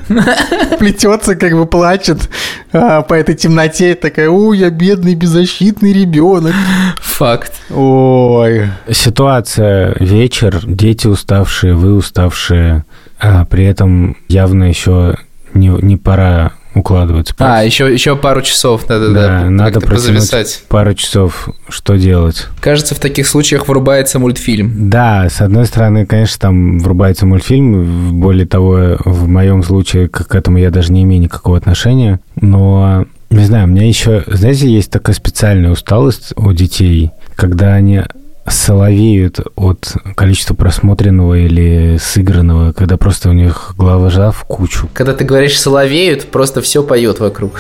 плетется, 0.80 1.36
как 1.36 1.54
бы 1.54 1.66
плачет 1.66 2.30
а, 2.72 3.02
по 3.02 3.14
этой 3.14 3.36
темноте. 3.36 3.96
Такая, 3.96 4.30
у, 4.30 4.54
я 4.54 4.70
бедный, 4.70 5.16
беззащитный 5.16 5.94
ребенок. 5.94 6.54
Факт. 6.98 7.54
Ой. 7.70 8.70
Ситуация 8.92 9.96
вечер, 10.00 10.60
дети 10.66 11.08
уставшие, 11.08 11.74
вы 11.74 11.96
уставшие, 11.96 12.86
а 13.20 13.46
при 13.46 13.66
этом 13.66 14.18
явно 14.28 14.66
еще 14.66 15.18
не, 15.54 15.70
не 15.70 15.98
пора 15.98 16.52
укладываться. 16.76 17.34
А, 17.40 17.64
еще, 17.64 17.92
еще 17.92 18.16
пару 18.16 18.42
часов 18.42 18.88
надо, 18.88 19.12
Да, 19.14 19.28
да, 19.28 19.50
надо 19.50 19.82
позависать. 19.82 20.64
пару 20.68 20.94
часов. 20.94 21.50
Что 21.70 21.96
делать? 21.96 22.48
Кажется, 22.60 22.94
в 22.94 23.00
таких 23.00 23.28
случаях 23.28 23.68
врубается 23.68 24.20
мультфильм. 24.20 24.90
Да, 24.90 25.28
с 25.30 25.42
одной 25.42 25.66
стороны, 25.66 26.06
конечно, 26.06 26.38
там 26.40 26.80
врубается 26.80 27.26
мультфильм. 27.26 28.20
Более 28.20 28.46
того, 28.46 28.98
в 29.06 29.28
моем 29.28 29.64
случае 29.64 30.10
к 30.10 30.36
этому 30.36 30.58
я 30.58 30.70
даже 30.70 30.92
не 30.92 31.04
имею 31.04 31.22
никакого 31.22 31.58
отношения. 31.58 32.20
Но, 32.40 33.06
не 33.30 33.46
знаю, 33.46 33.66
у 33.66 33.70
меня 33.70 33.88
еще, 33.88 34.24
знаете, 34.28 34.70
есть 34.70 34.92
такая 34.92 35.16
специальная 35.16 35.72
усталость 35.72 36.34
у 36.36 36.52
детей, 36.54 37.12
когда 37.36 37.74
они 37.74 38.04
соловеют 38.48 39.40
от 39.56 39.94
количества 40.16 40.54
просмотренного 40.54 41.36
или 41.36 41.98
сыгранного, 41.98 42.74
когда 42.74 42.98
просто 42.98 43.30
у 43.30 43.34
них 43.34 43.74
глава 43.78 44.32
в 44.32 44.44
кучу. 44.46 44.88
Когда 44.94 45.14
ты 45.14 45.24
говоришь 45.24 45.60
соловеют, 45.60 46.32
просто 46.32 46.62
все 46.62 46.84
поет 46.84 47.20
вокруг. 47.20 47.60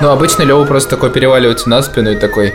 Ну, 0.00 0.08
обычно 0.08 0.42
Лева 0.44 0.64
просто 0.64 0.90
такой 0.90 1.10
переваливается 1.10 1.68
на 1.68 1.82
спину 1.82 2.12
и 2.12 2.16
такой... 2.16 2.54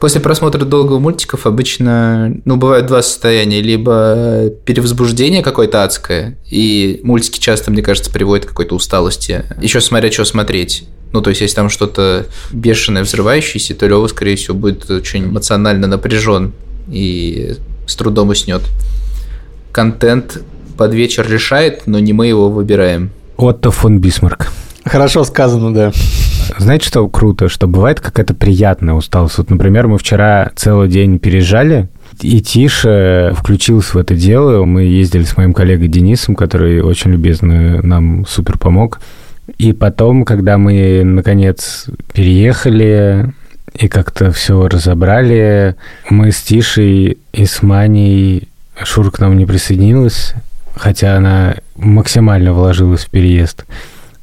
После 0.00 0.20
просмотра 0.20 0.64
долгого 0.64 0.98
мультиков 0.98 1.46
обычно, 1.46 2.36
ну, 2.44 2.56
бывают 2.56 2.86
два 2.86 3.02
состояния. 3.02 3.60
Либо 3.60 4.50
перевозбуждение 4.64 5.42
какое-то 5.42 5.82
адское, 5.82 6.38
и 6.48 7.00
мультики 7.02 7.40
часто, 7.40 7.70
мне 7.70 7.82
кажется, 7.82 8.10
приводят 8.10 8.46
к 8.46 8.48
какой-то 8.50 8.76
усталости. 8.76 9.44
Еще 9.60 9.80
смотря, 9.80 10.10
что 10.12 10.24
смотреть. 10.24 10.84
Ну, 11.12 11.20
то 11.20 11.30
есть, 11.30 11.40
если 11.40 11.56
там 11.56 11.70
что-то 11.70 12.26
бешеное, 12.50 13.02
взрывающееся, 13.02 13.74
то 13.74 13.86
Лева, 13.86 14.06
скорее 14.08 14.36
всего, 14.36 14.56
будет 14.56 14.88
очень 14.90 15.24
эмоционально 15.24 15.86
напряжен 15.86 16.52
и 16.90 17.56
с 17.86 17.96
трудом 17.96 18.28
уснет. 18.28 18.62
Контент 19.72 20.42
под 20.76 20.94
вечер 20.94 21.28
решает, 21.28 21.86
но 21.86 21.98
не 21.98 22.12
мы 22.12 22.28
его 22.28 22.50
выбираем. 22.50 23.10
Отто 23.36 23.70
фон 23.70 24.00
Бисмарк. 24.00 24.48
Хорошо 24.88 25.24
сказано, 25.24 25.72
да. 25.74 25.92
Знаете, 26.56 26.86
что 26.86 27.06
круто? 27.08 27.48
Что 27.48 27.66
бывает 27.66 28.00
какая-то 28.00 28.34
приятная 28.34 28.94
усталость. 28.94 29.38
Вот, 29.38 29.50
например, 29.50 29.86
мы 29.86 29.98
вчера 29.98 30.50
целый 30.56 30.88
день 30.88 31.18
переезжали, 31.18 31.88
и 32.20 32.40
Тиша 32.40 33.34
включился 33.36 33.92
в 33.92 34.00
это 34.00 34.14
дело. 34.14 34.64
Мы 34.64 34.82
ездили 34.84 35.24
с 35.24 35.36
моим 35.36 35.52
коллегой 35.52 35.88
Денисом, 35.88 36.34
который 36.34 36.80
очень 36.80 37.12
любезно 37.12 37.82
нам 37.82 38.26
супер 38.26 38.58
помог. 38.58 39.00
И 39.58 39.72
потом, 39.72 40.24
когда 40.24 40.58
мы, 40.58 41.02
наконец, 41.04 41.86
переехали 42.12 43.32
и 43.74 43.88
как-то 43.88 44.32
все 44.32 44.68
разобрали, 44.68 45.76
мы 46.10 46.32
с 46.32 46.40
Тишей 46.42 47.18
и 47.32 47.46
с 47.46 47.62
Маней... 47.62 48.48
Шура 48.84 49.10
к 49.10 49.18
нам 49.18 49.36
не 49.36 49.44
присоединилась, 49.44 50.34
хотя 50.76 51.16
она 51.16 51.56
максимально 51.76 52.52
вложилась 52.52 53.06
в 53.06 53.10
переезд. 53.10 53.64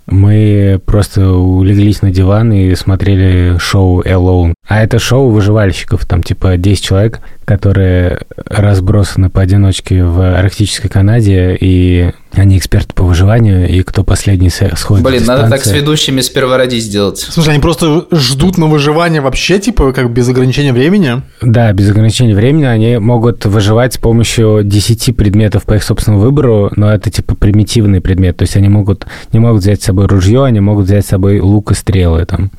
Мы 0.08 0.80
просто 0.86 1.32
улеглись 1.32 2.02
на 2.02 2.12
диван 2.12 2.54
и 2.54 2.76
смотрели 2.76 3.58
шоу 3.58 4.02
Alone. 4.02 4.54
А 4.68 4.84
это 4.84 5.00
шоу 5.00 5.30
выживальщиков, 5.30 6.06
там 6.06 6.22
типа 6.22 6.58
10 6.58 6.84
человек, 6.84 7.22
которые 7.46 8.20
разбросаны 8.46 9.30
поодиночке 9.30 10.04
в 10.04 10.38
арктической 10.38 10.90
Канаде, 10.90 11.58
и 11.60 12.12
они 12.38 12.58
эксперты 12.58 12.94
по 12.94 13.04
выживанию, 13.04 13.70
и 13.70 13.82
кто 13.84 14.04
последний 14.04 14.50
с- 14.50 14.76
сходит 14.76 15.04
Блин, 15.06 15.24
с 15.24 15.28
надо 15.28 15.50
так 15.50 15.64
с 15.64 15.72
ведущими 15.72 16.22
сперва 16.22 16.58
родить 16.58 16.84
сделать. 16.84 17.20
Слушай, 17.20 17.54
они 17.54 17.60
просто 17.62 18.06
ждут 18.12 18.58
на 18.58 18.68
выживание 18.68 19.22
вообще, 19.22 19.60
типа, 19.60 19.92
как 19.94 20.12
без 20.12 20.28
ограничения 20.30 20.74
времени? 20.74 21.22
Да, 21.42 21.72
без 21.74 21.90
ограничения 21.90 22.36
времени 22.36 22.66
они 22.66 22.98
могут 22.98 23.46
выживать 23.46 23.94
с 23.94 23.98
помощью 23.98 24.62
10 24.64 25.16
предметов 25.16 25.64
по 25.64 25.74
их 25.76 25.84
собственному 25.84 26.24
выбору, 26.24 26.72
но 26.76 26.92
это 26.92 27.10
типа 27.10 27.36
примитивный 27.36 28.02
предмет. 28.02 28.38
То 28.38 28.44
есть 28.44 28.56
они 28.56 28.70
могут 28.70 29.06
не 29.34 29.40
могут 29.40 29.62
взять 29.62 29.82
с 29.82 29.86
собой 29.86 30.08
ружье, 30.08 30.44
они 30.46 30.60
могут 30.60 30.86
взять 30.86 31.06
с 31.06 31.10
собой 31.10 31.40
лук 31.40 31.72
и 31.72 31.76
стрелы 31.76 32.26
там. 32.26 32.52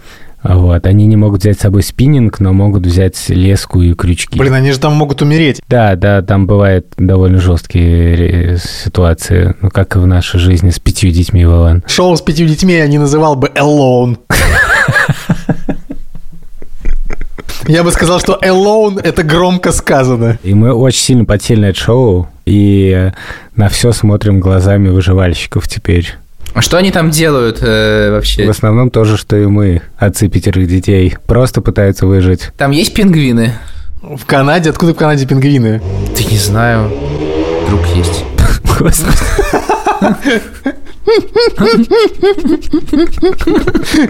Вот. 0.49 0.87
Они 0.87 1.07
не 1.07 1.17
могут 1.17 1.41
взять 1.41 1.59
с 1.59 1.63
собой 1.63 1.83
спиннинг, 1.83 2.39
но 2.41 2.53
могут 2.53 2.87
взять 2.87 3.29
леску 3.29 3.83
и 3.83 3.95
крючки. 3.95 4.39
Блин, 4.39 4.55
они 4.55 4.71
же 4.73 4.79
там 4.79 4.93
могут 4.95 5.23
умереть. 5.23 5.61
Да, 5.69 5.97
да, 5.97 6.23
там 6.23 6.47
бывают 6.47 6.87
довольно 6.97 7.39
жесткие 7.39 8.15
ре- 8.15 8.59
ситуации, 8.59 9.55
ну, 9.61 9.71
как 9.71 9.97
и 9.97 9.99
в 9.99 10.07
нашей 10.07 10.39
жизни 10.39 10.71
с 10.71 10.79
пятью 10.79 11.11
детьми, 11.11 11.45
Вован. 11.45 11.83
Шоу 11.87 12.17
с 12.17 12.21
пятью 12.21 12.47
детьми 12.47 12.75
я 12.75 12.87
не 12.87 12.99
называл 12.99 13.35
бы 13.37 13.49
Alone. 13.49 14.19
Я 17.69 17.83
бы 17.83 17.91
сказал, 17.91 18.21
что 18.21 18.39
Alone— 18.41 19.01
это 19.03 19.25
громко 19.25 19.73
сказано. 19.73 20.39
И 20.45 20.55
мы 20.55 20.73
очень 20.73 21.01
сильно 21.01 21.25
потели 21.25 21.61
на 21.61 21.65
это 21.67 21.79
шоу, 21.81 22.29
и 22.45 23.11
на 23.57 23.69
все 23.69 23.91
смотрим 23.91 24.39
глазами 24.39 24.89
выживальщиков 24.89 25.67
теперь. 25.67 26.15
А 26.57 26.63
что 26.63 26.79
они 26.79 26.91
там 26.91 27.11
делают 27.11 27.59
э, 27.61 28.11
вообще? 28.11 28.47
В 28.47 28.51
основном 28.51 28.89
то 28.89 29.05
же, 29.05 29.19
что 29.19 29.37
и 29.37 29.45
мы, 29.45 29.83
отцы 29.99 30.31
пятерых 30.31 30.67
детей. 30.67 31.15
Просто 31.27 31.61
пытаются 31.61 32.07
выжить. 32.07 32.49
Там 32.57 32.71
есть 32.71 32.95
пингвины? 32.95 33.53
В 34.01 34.25
Канаде? 34.25 34.71
Откуда 34.71 34.95
в 34.95 34.97
Канаде 34.97 35.27
пингвины? 35.27 35.83
Ты 36.17 36.25
не 36.25 36.39
знаю. 36.39 36.91
Вдруг 37.67 37.85
есть. 37.95 38.25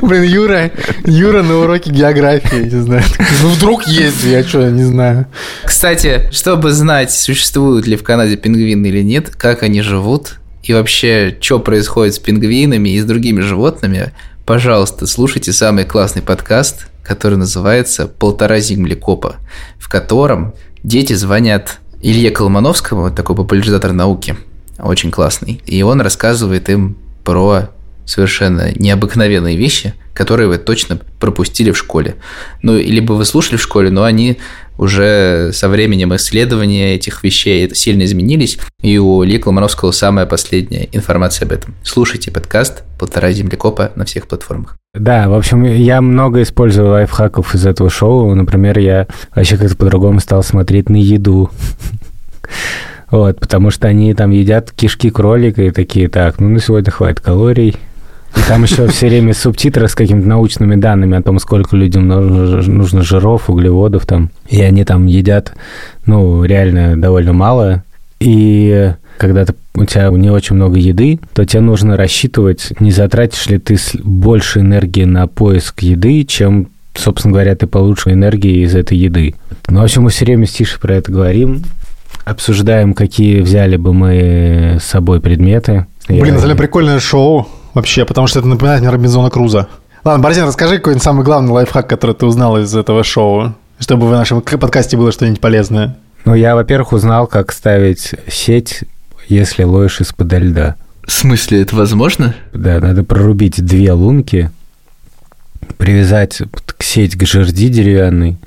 Блин, 0.03 0.23
Юра, 0.23 0.71
Юра 1.05 1.43
на 1.43 1.57
уроке 1.57 1.91
географии, 1.91 2.63
не 2.63 2.81
знаю. 2.81 3.03
Ну, 3.43 3.49
вдруг 3.49 3.89
есть, 3.89 4.23
я 4.23 4.45
что, 4.45 4.71
не 4.71 4.85
знаю. 4.85 5.27
Кстати, 5.65 6.29
чтобы 6.31 6.71
знать, 6.71 7.11
существуют 7.11 7.89
ли 7.89 7.97
в 7.97 8.05
Канаде 8.05 8.37
пингвины 8.37 8.87
или 8.87 9.03
нет, 9.03 9.31
как 9.35 9.65
они 9.65 9.83
живут, 9.83 10.39
и 10.67 10.73
вообще, 10.73 11.37
что 11.41 11.61
происходит 11.61 12.15
с 12.15 12.19
пингвинами 12.19 12.91
и 12.91 13.01
с 13.01 13.05
другими 13.05 13.41
животными, 13.41 14.13
пожалуйста, 14.45 15.07
слушайте 15.07 15.53
самый 15.53 15.85
классный 15.85 16.23
подкаст, 16.23 16.89
который 17.05 17.39
называется 17.39 18.09
«Полтора 18.09 18.59
землекопа», 18.59 19.37
в 19.79 19.89
котором 19.89 20.55
дети 20.83 21.13
звонят 21.13 21.79
Илье 22.03 22.31
Колмановскому, 22.31 23.13
такой 23.13 23.37
популяризатор 23.37 23.93
науки, 23.93 24.37
очень 24.79 25.13
классный, 25.13 25.63
и 25.67 25.83
он 25.83 26.01
рассказывает 26.01 26.69
им 26.69 26.97
про 27.25 27.71
совершенно 28.07 28.73
необыкновенные 28.75 29.57
вещи, 29.57 29.95
которые 30.14 30.49
вы 30.49 30.57
точно 30.57 30.99
пропустили 31.21 31.73
в 31.73 31.79
школе. 31.79 32.14
Ну, 32.62 32.79
либо 32.79 33.12
вы 33.12 33.25
слушали 33.25 33.57
в 33.57 33.62
школе, 33.62 33.90
но 33.90 34.05
они 34.05 34.38
уже 34.79 35.51
со 35.53 35.69
временем 35.69 36.14
исследования 36.16 36.95
этих 36.95 37.23
вещей 37.25 37.75
сильно 37.75 38.05
изменились, 38.05 38.59
и 38.81 38.99
у 38.99 39.25
Ильи 39.25 39.38
Колмановского 39.38 39.90
самая 39.90 40.27
последняя 40.27 40.88
информация 40.92 41.47
об 41.47 41.53
этом. 41.53 41.75
Слушайте 41.83 42.31
подкаст 42.31 42.85
«Полтора 42.99 43.33
землекопа» 43.33 43.92
на 43.97 44.05
всех 44.05 44.29
платформах. 44.29 44.77
Да, 44.95 45.29
в 45.29 45.35
общем, 45.35 45.64
я 45.64 46.01
много 46.01 46.42
использую 46.42 46.90
лайфхаков 46.90 47.55
из 47.55 47.66
этого 47.66 47.90
шоу. 47.90 48.35
Например, 48.35 48.79
я 48.79 49.07
вообще 49.35 49.59
как-то 49.59 49.77
по-другому 49.77 50.21
стал 50.21 50.42
смотреть 50.42 50.88
на 50.88 50.97
еду. 50.97 51.51
Вот, 53.09 53.38
потому 53.38 53.71
что 53.71 53.87
они 53.87 54.12
там 54.14 54.33
едят 54.33 54.73
кишки 54.73 55.11
кролика 55.11 55.62
и 55.62 55.71
такие, 55.71 56.09
так, 56.09 56.40
ну 56.40 56.49
на 56.49 56.59
сегодня 56.59 56.90
хватит 56.90 57.21
калорий. 57.21 57.77
И 58.35 58.41
там 58.49 58.62
еще 58.62 58.87
все 58.89 59.09
время 59.09 59.35
субтитры 59.35 59.89
с 59.89 59.95
какими-то 59.95 60.27
научными 60.27 60.77
данными 60.77 61.17
о 61.17 61.23
том, 61.23 61.39
сколько 61.39 61.77
людям 61.77 62.09
нужно, 62.09 63.03
жиров, 63.03 63.49
углеводов 63.51 64.07
там. 64.07 64.31
И 64.49 64.61
они 64.62 64.85
там 64.85 65.07
едят, 65.07 65.53
ну, 66.07 66.45
реально 66.45 67.01
довольно 67.01 67.33
мало. 67.33 67.85
И 68.21 68.93
когда 69.19 69.45
ты, 69.45 69.55
у 69.75 69.85
тебя 69.85 70.09
не 70.11 70.31
очень 70.31 70.57
много 70.57 70.79
еды, 70.79 71.21
то 71.35 71.45
тебе 71.45 71.61
нужно 71.61 71.97
рассчитывать, 71.97 72.73
не 72.81 72.91
затратишь 72.91 73.47
ли 73.47 73.59
ты 73.59 73.77
больше 74.03 74.61
энергии 74.61 75.05
на 75.05 75.27
поиск 75.27 75.81
еды, 75.83 76.25
чем, 76.25 76.69
собственно 76.95 77.33
говоря, 77.33 77.55
ты 77.55 77.67
получишь 77.67 78.07
энергии 78.09 78.65
из 78.65 78.75
этой 78.75 78.97
еды. 78.97 79.35
Ну, 79.69 79.81
в 79.81 79.85
общем, 79.85 80.03
мы 80.03 80.11
все 80.11 80.25
время 80.25 80.47
с 80.47 80.53
Тишей 80.53 80.81
про 80.81 80.95
это 80.95 81.11
говорим, 81.11 81.62
обсуждаем, 82.25 82.95
какие 82.95 83.41
взяли 83.41 83.77
бы 83.77 83.93
мы 83.95 84.79
с 84.81 84.85
собой 84.85 85.21
предметы. 85.21 85.87
Блин, 86.09 86.35
Я- 86.35 86.41
деле 86.41 86.55
прикольное 86.55 87.01
шоу 87.01 87.49
вообще, 87.77 88.07
потому 88.07 88.27
что 88.27 88.39
это 88.39 88.49
напоминает 88.49 88.81
мне 88.81 88.91
Робинзона 88.91 89.29
Круза. 89.29 89.69
Ладно, 90.03 90.23
Борзин, 90.23 90.47
расскажи 90.47 90.79
какой-нибудь 90.79 91.03
самый 91.03 91.25
главный 91.25 91.51
лайфхак, 91.53 91.87
который 91.87 92.17
ты 92.17 92.25
узнал 92.25 92.59
из 92.59 92.75
этого 92.75 93.05
шоу, 93.05 93.55
чтобы 93.79 94.09
в 94.09 94.12
нашем 94.12 94.41
подкасте 94.41 94.97
было 94.97 95.12
что-нибудь 95.12 95.41
полезное. 95.41 95.97
Ну, 96.25 96.35
я, 96.35 96.55
во-первых, 96.55 96.93
узнал, 96.93 97.27
как 97.27 97.53
ставить 97.53 98.15
сеть, 98.29 98.81
если 99.29 99.65
ловишь 99.65 100.01
из-под 100.01 100.33
льда. 100.33 100.77
В 101.05 101.12
смысле, 101.12 101.61
это 101.62 101.77
возможно? 101.77 102.35
Да, 102.55 102.81
надо 102.81 103.05
прорубить 103.05 103.62
две 103.62 103.93
лунки, 103.93 104.51
привязать 105.77 106.41
к 106.79 106.83
сеть 106.83 107.15
к 107.15 107.27
жерди 107.27 107.69
деревянной, 107.69 108.39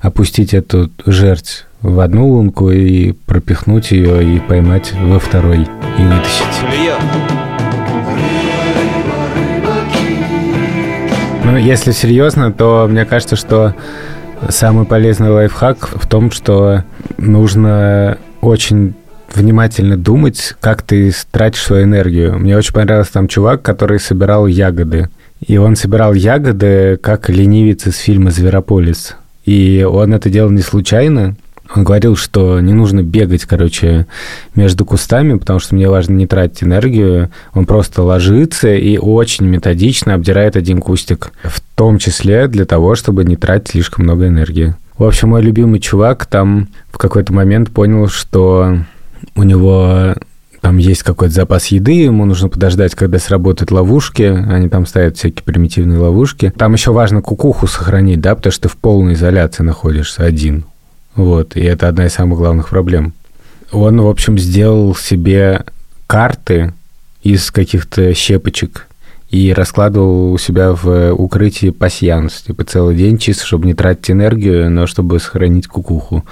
опустить 0.00 0.52
эту 0.52 0.90
жерть 1.06 1.66
в 1.80 2.00
одну 2.00 2.26
лунку 2.28 2.70
и 2.70 3.12
пропихнуть 3.12 3.92
ее 3.92 4.36
и 4.36 4.40
поймать 4.40 4.92
во 4.94 5.20
второй 5.20 5.62
и 5.62 6.02
вытащить. 6.02 7.53
Ну, 11.44 11.58
если 11.58 11.92
серьезно, 11.92 12.52
то 12.52 12.86
мне 12.88 13.04
кажется, 13.04 13.36
что 13.36 13.74
самый 14.48 14.86
полезный 14.86 15.30
лайфхак 15.30 15.90
в 15.94 16.06
том, 16.08 16.30
что 16.30 16.84
нужно 17.18 18.18
очень 18.40 18.94
внимательно 19.32 19.96
думать, 19.96 20.54
как 20.60 20.82
ты 20.82 21.12
тратишь 21.30 21.62
свою 21.62 21.84
энергию. 21.84 22.38
Мне 22.38 22.56
очень 22.56 22.72
понравился 22.72 23.12
там 23.12 23.28
чувак, 23.28 23.62
который 23.62 24.00
собирал 24.00 24.46
ягоды. 24.46 25.10
И 25.46 25.58
он 25.58 25.76
собирал 25.76 26.14
ягоды, 26.14 26.98
как 27.02 27.28
ленивец 27.28 27.86
из 27.86 27.98
фильма 27.98 28.30
«Зверополис». 28.30 29.16
И 29.44 29.86
он 29.88 30.14
это 30.14 30.30
делал 30.30 30.50
не 30.50 30.62
случайно. 30.62 31.36
Он 31.74 31.82
говорил, 31.82 32.16
что 32.16 32.60
не 32.60 32.72
нужно 32.72 33.02
бегать, 33.02 33.44
короче, 33.44 34.06
между 34.54 34.84
кустами, 34.84 35.36
потому 35.36 35.58
что 35.58 35.74
мне 35.74 35.88
важно 35.88 36.14
не 36.14 36.26
тратить 36.26 36.62
энергию. 36.62 37.30
Он 37.52 37.66
просто 37.66 38.02
ложится 38.02 38.72
и 38.72 38.96
очень 38.96 39.46
методично 39.46 40.14
обдирает 40.14 40.56
один 40.56 40.80
кустик, 40.80 41.32
в 41.42 41.60
том 41.74 41.98
числе 41.98 42.46
для 42.46 42.64
того, 42.64 42.94
чтобы 42.94 43.24
не 43.24 43.36
тратить 43.36 43.70
слишком 43.70 44.04
много 44.04 44.28
энергии. 44.28 44.74
В 44.96 45.04
общем, 45.04 45.30
мой 45.30 45.42
любимый 45.42 45.80
чувак 45.80 46.26
там 46.26 46.68
в 46.92 46.98
какой-то 46.98 47.32
момент 47.32 47.70
понял, 47.70 48.06
что 48.06 48.78
у 49.34 49.42
него 49.42 50.14
там 50.60 50.78
есть 50.78 51.02
какой-то 51.02 51.34
запас 51.34 51.66
еды, 51.66 51.92
ему 52.04 52.24
нужно 52.24 52.48
подождать, 52.48 52.94
когда 52.94 53.18
сработают 53.18 53.72
ловушки, 53.72 54.22
они 54.22 54.68
там 54.68 54.86
ставят 54.86 55.16
всякие 55.16 55.42
примитивные 55.42 55.98
ловушки. 55.98 56.52
Там 56.56 56.72
еще 56.72 56.92
важно 56.92 57.20
кукуху 57.20 57.66
сохранить, 57.66 58.20
да, 58.20 58.34
потому 58.34 58.52
что 58.52 58.62
ты 58.62 58.68
в 58.68 58.76
полной 58.76 59.14
изоляции 59.14 59.64
находишься 59.64 60.24
один. 60.24 60.64
Вот, 61.14 61.56
и 61.56 61.60
это 61.60 61.88
одна 61.88 62.06
из 62.06 62.12
самых 62.12 62.38
главных 62.38 62.68
проблем. 62.68 63.12
Он, 63.72 64.00
в 64.00 64.08
общем, 64.08 64.38
сделал 64.38 64.94
себе 64.94 65.64
карты 66.06 66.72
из 67.22 67.50
каких-то 67.50 68.12
щепочек 68.14 68.86
и 69.30 69.52
раскладывал 69.52 70.32
у 70.32 70.38
себя 70.38 70.72
в 70.72 71.12
укрытии 71.12 71.70
пасьянс, 71.70 72.42
типа 72.42 72.64
целый 72.64 72.96
день, 72.96 73.18
чисто 73.18 73.44
чтобы 73.46 73.66
не 73.66 73.74
тратить 73.74 74.10
энергию, 74.10 74.70
но 74.70 74.86
чтобы 74.86 75.18
сохранить 75.18 75.66
кукуху. 75.66 76.24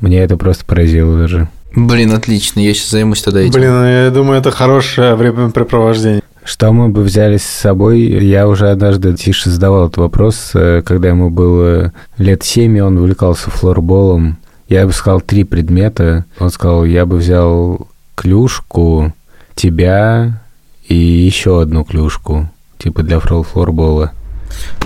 Мне 0.00 0.20
это 0.20 0.36
просто 0.36 0.64
поразило 0.64 1.18
даже. 1.18 1.48
Блин, 1.74 2.12
отлично, 2.12 2.60
я 2.60 2.72
сейчас 2.72 2.90
займусь 2.90 3.22
тогда 3.22 3.40
этим. 3.40 3.52
Блин, 3.52 3.84
я 3.84 4.10
думаю, 4.10 4.38
это 4.38 4.50
хорошее 4.50 5.14
времяпрепровождение. 5.14 6.22
Что 6.46 6.72
мы 6.72 6.90
бы 6.90 7.02
взяли 7.02 7.38
с 7.38 7.44
собой? 7.44 8.02
Я 8.02 8.46
уже 8.46 8.70
однажды 8.70 9.14
Тише 9.14 9.50
задавал 9.50 9.86
этот 9.86 9.96
вопрос, 9.96 10.52
э, 10.54 10.80
когда 10.86 11.08
ему 11.08 11.28
было 11.28 11.92
лет 12.18 12.44
семь, 12.44 12.76
и 12.76 12.80
он 12.80 12.96
увлекался 12.98 13.50
флорболом. 13.50 14.38
Я 14.68 14.86
бы 14.86 14.92
сказал 14.92 15.20
три 15.20 15.42
предмета. 15.42 16.24
Он 16.38 16.50
сказал, 16.50 16.84
я 16.84 17.04
бы 17.04 17.16
взял 17.16 17.88
клюшку, 18.14 19.12
тебя 19.56 20.40
и 20.86 20.94
еще 20.94 21.60
одну 21.62 21.82
клюшку, 21.82 22.48
типа 22.78 23.02
для 23.02 23.18
флорбола. 23.18 24.12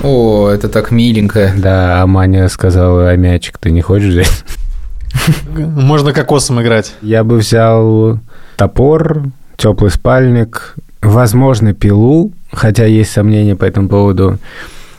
О, 0.03 0.49
это 0.49 0.71
так 0.71 0.91
миленько. 0.91 1.53
Да, 1.59 2.01
а 2.01 2.07
Маня 2.07 2.49
сказала, 2.49 3.11
а 3.11 3.17
мячик 3.17 3.59
ты 3.59 3.71
не 3.71 3.83
хочешь 3.83 4.15
взять? 4.15 4.45
Можно 5.55 6.15
кокосом 6.15 6.63
играть. 6.63 6.95
Я 7.03 7.23
бы 7.23 7.37
взял 7.37 8.19
топор, 8.57 9.25
теплый 9.59 9.91
спальник, 9.91 10.75
возможно, 11.03 11.75
пилу, 11.75 12.33
хотя 12.53 12.87
есть 12.87 13.13
сомнения 13.13 13.57
по 13.57 13.65
этому 13.65 13.89
поводу, 13.89 14.39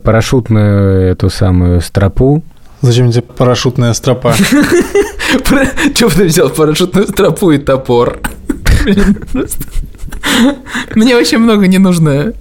парашютную 0.03 1.11
эту 1.11 1.29
самую 1.29 1.81
стропу. 1.81 2.43
Зачем 2.81 3.11
тебе 3.11 3.21
парашютная 3.21 3.93
стропа? 3.93 4.33
Чего 5.93 6.09
ты 6.09 6.25
взял 6.25 6.49
парашютную 6.49 7.07
стропу 7.07 7.51
и 7.51 7.57
топор? 7.57 8.19
Мне 10.95 11.15
очень 11.15 11.37
много 11.37 11.67
не 11.67 11.77
нужно. 11.77 12.33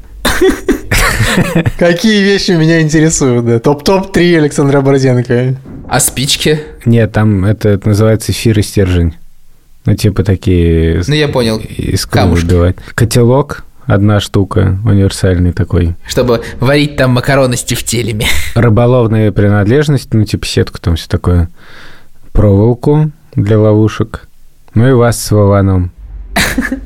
Какие 1.79 2.23
вещи 2.23 2.53
меня 2.53 2.81
интересуют, 2.81 3.46
да? 3.46 3.59
Топ-топ-3 3.59 4.37
Александра 4.38 4.81
Бороденко. 4.81 5.57
А 5.88 6.01
спички? 6.01 6.61
Нет, 6.85 7.12
там 7.12 7.44
это, 7.44 7.68
это 7.68 7.88
называется 7.88 8.33
эфир 8.33 8.59
и 8.59 8.62
стержень. 8.62 9.14
Ну, 9.87 9.95
типа 9.97 10.23
такие... 10.23 11.03
Ну, 11.07 11.14
я 11.14 11.29
понял. 11.29 11.59
Из 11.59 12.07
выбивать. 12.07 12.77
Котелок, 12.95 13.64
одна 13.87 14.21
штука, 14.21 14.79
универсальный 14.85 15.53
такой. 15.53 15.95
Чтобы 16.07 16.43
варить 16.61 16.97
там 16.97 17.12
макароны 17.12 17.57
с 17.57 17.64
тефтелями. 17.64 18.27
Рыболовная 18.55 19.33
принадлежность, 19.33 20.12
ну, 20.12 20.25
типа 20.25 20.47
сетку 20.47 20.79
там 20.79 20.97
все 20.97 21.09
такое. 21.09 21.49
Проволоку 22.33 23.11
для 23.35 23.59
ловушек. 23.59 24.29
Ну 24.75 24.88
и 24.88 24.93
вас 24.93 25.21
с 25.21 25.31
Вованом. 25.31 25.93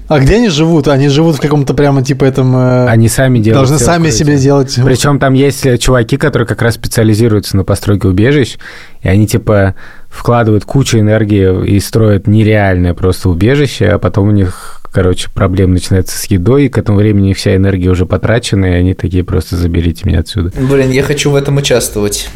А 0.09 0.21
где 0.21 0.37
они 0.37 0.49
живут? 0.49 0.89
Они 0.89 1.09
живут 1.09 1.37
в 1.37 1.41
каком-то 1.41 1.75
прямо 1.75 2.03
типа 2.03 2.25
этом... 2.25 2.55
Э... 2.57 2.87
Они 2.87 3.09
сами 3.09 3.39
делают. 3.39 3.69
Должны 3.69 3.85
сами 3.85 4.11
себе 4.11 4.39
делать. 4.39 4.79
Причем 4.83 5.19
там 5.19 5.35
есть 5.35 5.81
чуваки, 5.81 6.17
которые 6.17 6.47
как 6.47 6.63
раз 6.63 6.75
специализируются 6.75 7.57
на 7.57 7.65
постройке 7.65 8.09
убежищ, 8.09 8.57
и 9.03 9.09
они 9.09 9.27
типа 9.27 9.75
вкладывают 10.15 10.65
кучу 10.65 10.99
энергии 10.99 11.67
и 11.67 11.81
строят 11.81 12.27
нереальное 12.27 12.95
просто 12.95 13.29
убежище, 13.29 13.87
а 13.87 13.99
потом 13.99 14.29
у 14.29 14.33
них 14.33 14.81
короче, 14.93 15.29
проблем 15.29 15.73
начинается 15.73 16.17
с 16.17 16.25
едой, 16.27 16.67
и 16.67 16.69
к 16.69 16.79
этому 16.79 16.99
времени 16.99 17.33
вся 17.33 17.57
энергия 17.57 17.91
уже 17.91 18.07
потрачена, 18.07 18.67
и 18.67 18.75
они 18.75 18.95
такие 18.95 19.25
просто 19.25 19.57
заберите 19.57 20.03
меня 20.05 20.21
отсюда. 20.21 20.53
Блин, 20.57 20.93
я 20.93 21.03
хочу 21.03 21.33
в 21.33 21.35
этом 21.35 21.57
участвовать. 21.57 22.31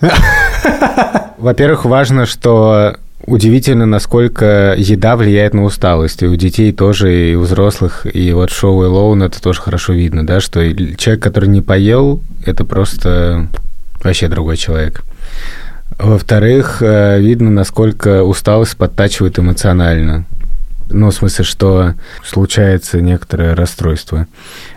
Во-первых, 1.38 1.84
важно, 1.84 2.26
что 2.26 2.96
удивительно, 3.26 3.86
насколько 3.86 4.74
еда 4.76 5.16
влияет 5.16 5.54
на 5.54 5.62
усталость. 5.62 6.22
И 6.22 6.26
у 6.26 6.34
детей 6.34 6.72
тоже, 6.72 7.30
и 7.30 7.34
у 7.36 7.42
взрослых. 7.42 8.06
И 8.12 8.32
вот 8.32 8.50
шоу 8.50 8.84
Элоун 8.84 9.22
это 9.22 9.40
тоже 9.40 9.60
хорошо 9.60 9.92
видно, 9.92 10.26
да, 10.26 10.40
что 10.40 10.60
человек, 10.96 11.22
который 11.22 11.48
не 11.48 11.60
поел, 11.60 12.22
это 12.44 12.64
просто 12.64 13.46
вообще 14.02 14.26
другой 14.26 14.56
человек. 14.56 15.04
Во-вторых, 15.98 16.82
э, 16.82 17.20
видно, 17.20 17.50
насколько 17.50 18.22
усталость 18.22 18.76
подтачивает 18.76 19.38
эмоционально. 19.38 20.24
Ну, 20.88 21.10
в 21.10 21.14
смысле, 21.14 21.44
что 21.44 21.94
случается 22.24 23.00
некоторое 23.00 23.54
расстройство. 23.54 24.26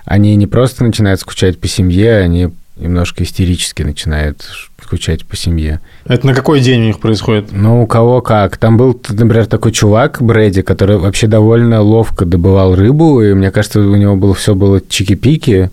Они 0.06 0.36
не 0.36 0.48
просто 0.48 0.84
начинают 0.84 1.20
скучать 1.20 1.60
по 1.60 1.68
семье, 1.68 2.18
они 2.18 2.50
немножко 2.76 3.24
истерически 3.24 3.84
начинают 3.84 4.44
скучать 4.82 5.26
по 5.26 5.36
семье. 5.36 5.80
Это 6.06 6.28
на 6.28 6.34
какой 6.34 6.60
день 6.60 6.82
у 6.82 6.86
них 6.86 7.00
происходит? 7.00 7.52
Ну, 7.52 7.84
у 7.84 7.88
кого 7.88 8.22
как. 8.22 8.58
Там 8.58 8.78
был, 8.78 9.00
например, 9.10 9.46
такой 9.46 9.72
чувак, 9.72 10.22
Брэди, 10.22 10.62
который 10.62 10.98
вообще 10.98 11.28
довольно 11.28 11.82
ловко 11.82 12.26
добывал 12.26 12.76
рыбу, 12.76 13.22
и 13.22 13.34
мне 13.34 13.52
кажется, 13.52 13.80
у 13.80 13.96
него 13.96 14.16
было 14.16 14.34
все 14.34 14.56
было 14.56 14.82
чики-пики, 14.82 15.70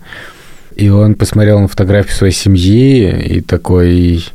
и 0.75 0.89
он 0.89 1.15
посмотрел 1.15 1.59
на 1.59 1.67
фотографию 1.67 2.15
своей 2.15 2.33
семьи 2.33 3.35
и 3.37 3.41
такой 3.41 4.25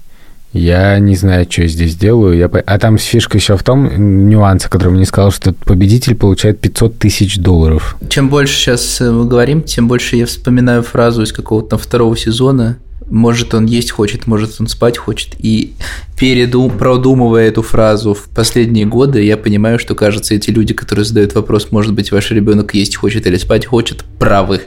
я 0.56 0.98
не 0.98 1.16
знаю, 1.16 1.46
что 1.48 1.62
я 1.62 1.68
здесь 1.68 1.96
делаю. 1.96 2.36
Я... 2.36 2.46
А 2.46 2.78
там 2.78 2.98
фишка 2.98 3.38
еще 3.38 3.56
в 3.56 3.62
том, 3.62 4.28
нюанс, 4.28 4.66
о 4.66 4.68
котором 4.68 4.94
мне 4.94 5.04
сказал, 5.04 5.30
что 5.30 5.52
победитель 5.52 6.14
получает 6.14 6.60
500 6.60 6.98
тысяч 6.98 7.38
долларов. 7.38 7.96
Чем 8.08 8.28
больше 8.28 8.54
сейчас 8.54 9.00
э, 9.00 9.10
мы 9.10 9.26
говорим, 9.26 9.62
тем 9.62 9.88
больше 9.88 10.16
я 10.16 10.26
вспоминаю 10.26 10.82
фразу 10.82 11.22
из 11.22 11.32
какого-то 11.32 11.78
второго 11.78 12.16
сезона. 12.16 12.78
Может, 13.08 13.54
он 13.54 13.66
есть 13.66 13.92
хочет, 13.92 14.26
может, 14.26 14.56
он 14.58 14.66
спать 14.66 14.98
хочет. 14.98 15.34
И 15.38 15.74
переду, 16.18 16.68
продумывая 16.70 17.48
эту 17.48 17.62
фразу 17.62 18.14
в 18.14 18.24
последние 18.34 18.84
годы, 18.84 19.22
я 19.22 19.36
понимаю, 19.36 19.78
что, 19.78 19.94
кажется, 19.94 20.34
эти 20.34 20.50
люди, 20.50 20.74
которые 20.74 21.04
задают 21.04 21.34
вопрос, 21.34 21.70
может 21.70 21.92
быть, 21.92 22.10
ваш 22.10 22.30
ребенок 22.32 22.74
есть 22.74 22.96
хочет 22.96 23.26
или 23.26 23.36
спать 23.36 23.66
хочет, 23.66 24.04
правы. 24.18 24.62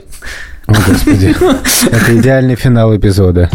О, 0.66 0.72
Господи. 0.72 1.34
Это 1.90 2.18
идеальный 2.18 2.54
финал 2.54 2.96
эпизода. 2.96 3.50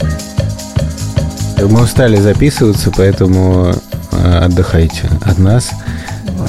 Мы 1.61 1.81
устали 1.81 2.17
записываться, 2.17 2.91
поэтому 2.95 3.73
э, 4.11 4.37
отдыхайте 4.37 5.09
от 5.23 5.37
нас. 5.37 5.71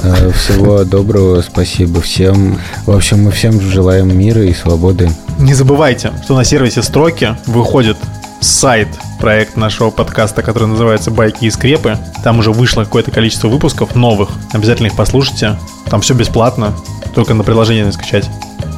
Э, 0.03 0.31
всего 0.31 0.83
доброго, 0.83 1.41
спасибо 1.41 2.01
всем. 2.01 2.59
В 2.85 2.91
общем, 2.91 3.23
мы 3.23 3.31
всем 3.31 3.59
желаем 3.59 4.17
мира 4.17 4.43
и 4.43 4.53
свободы. 4.53 5.09
Не 5.39 5.53
забывайте, 5.53 6.11
что 6.23 6.35
на 6.35 6.43
сервисе 6.43 6.83
Строки 6.83 7.35
выходит 7.45 7.97
сайт 8.41 8.87
проект 9.19 9.55
нашего 9.57 9.89
подкаста, 9.89 10.43
который 10.43 10.67
называется 10.67 11.09
«Байки 11.11 11.45
и 11.45 11.49
скрепы». 11.49 11.97
Там 12.23 12.39
уже 12.39 12.51
вышло 12.51 12.83
какое-то 12.83 13.11
количество 13.11 13.47
выпусков 13.47 13.95
новых. 13.95 14.29
Обязательно 14.53 14.87
их 14.87 14.95
послушайте. 14.95 15.57
Там 15.89 16.01
все 16.01 16.13
бесплатно, 16.13 16.73
только 17.15 17.33
на 17.33 17.43
приложение 17.43 17.85
не 17.85 17.91
скачать. 17.91 18.29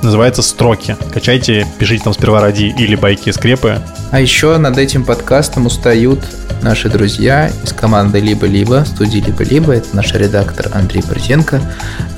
Называется 0.02 0.42
«Строки». 0.42 0.96
Качайте, 1.14 1.68
пишите 1.78 2.04
там 2.04 2.14
сперва 2.14 2.40
ради 2.40 2.64
или 2.66 2.96
«Байки 2.96 3.30
и 3.30 3.32
скрепы». 3.34 3.82
А 4.12 4.20
еще 4.20 4.58
над 4.58 4.78
этим 4.80 5.06
подкастом 5.06 5.68
устают 5.68 6.20
наши 6.64 6.90
друзья 6.90 7.52
из 7.64 7.74
команды 7.74 8.20
«Либо-либо», 8.20 8.84
студии 8.86 9.20
«Либо-либо». 9.20 9.74
Это 9.74 9.96
наш 9.96 10.14
редактор 10.14 10.72
Андрей 10.74 11.04
Борзенко, 11.08 11.62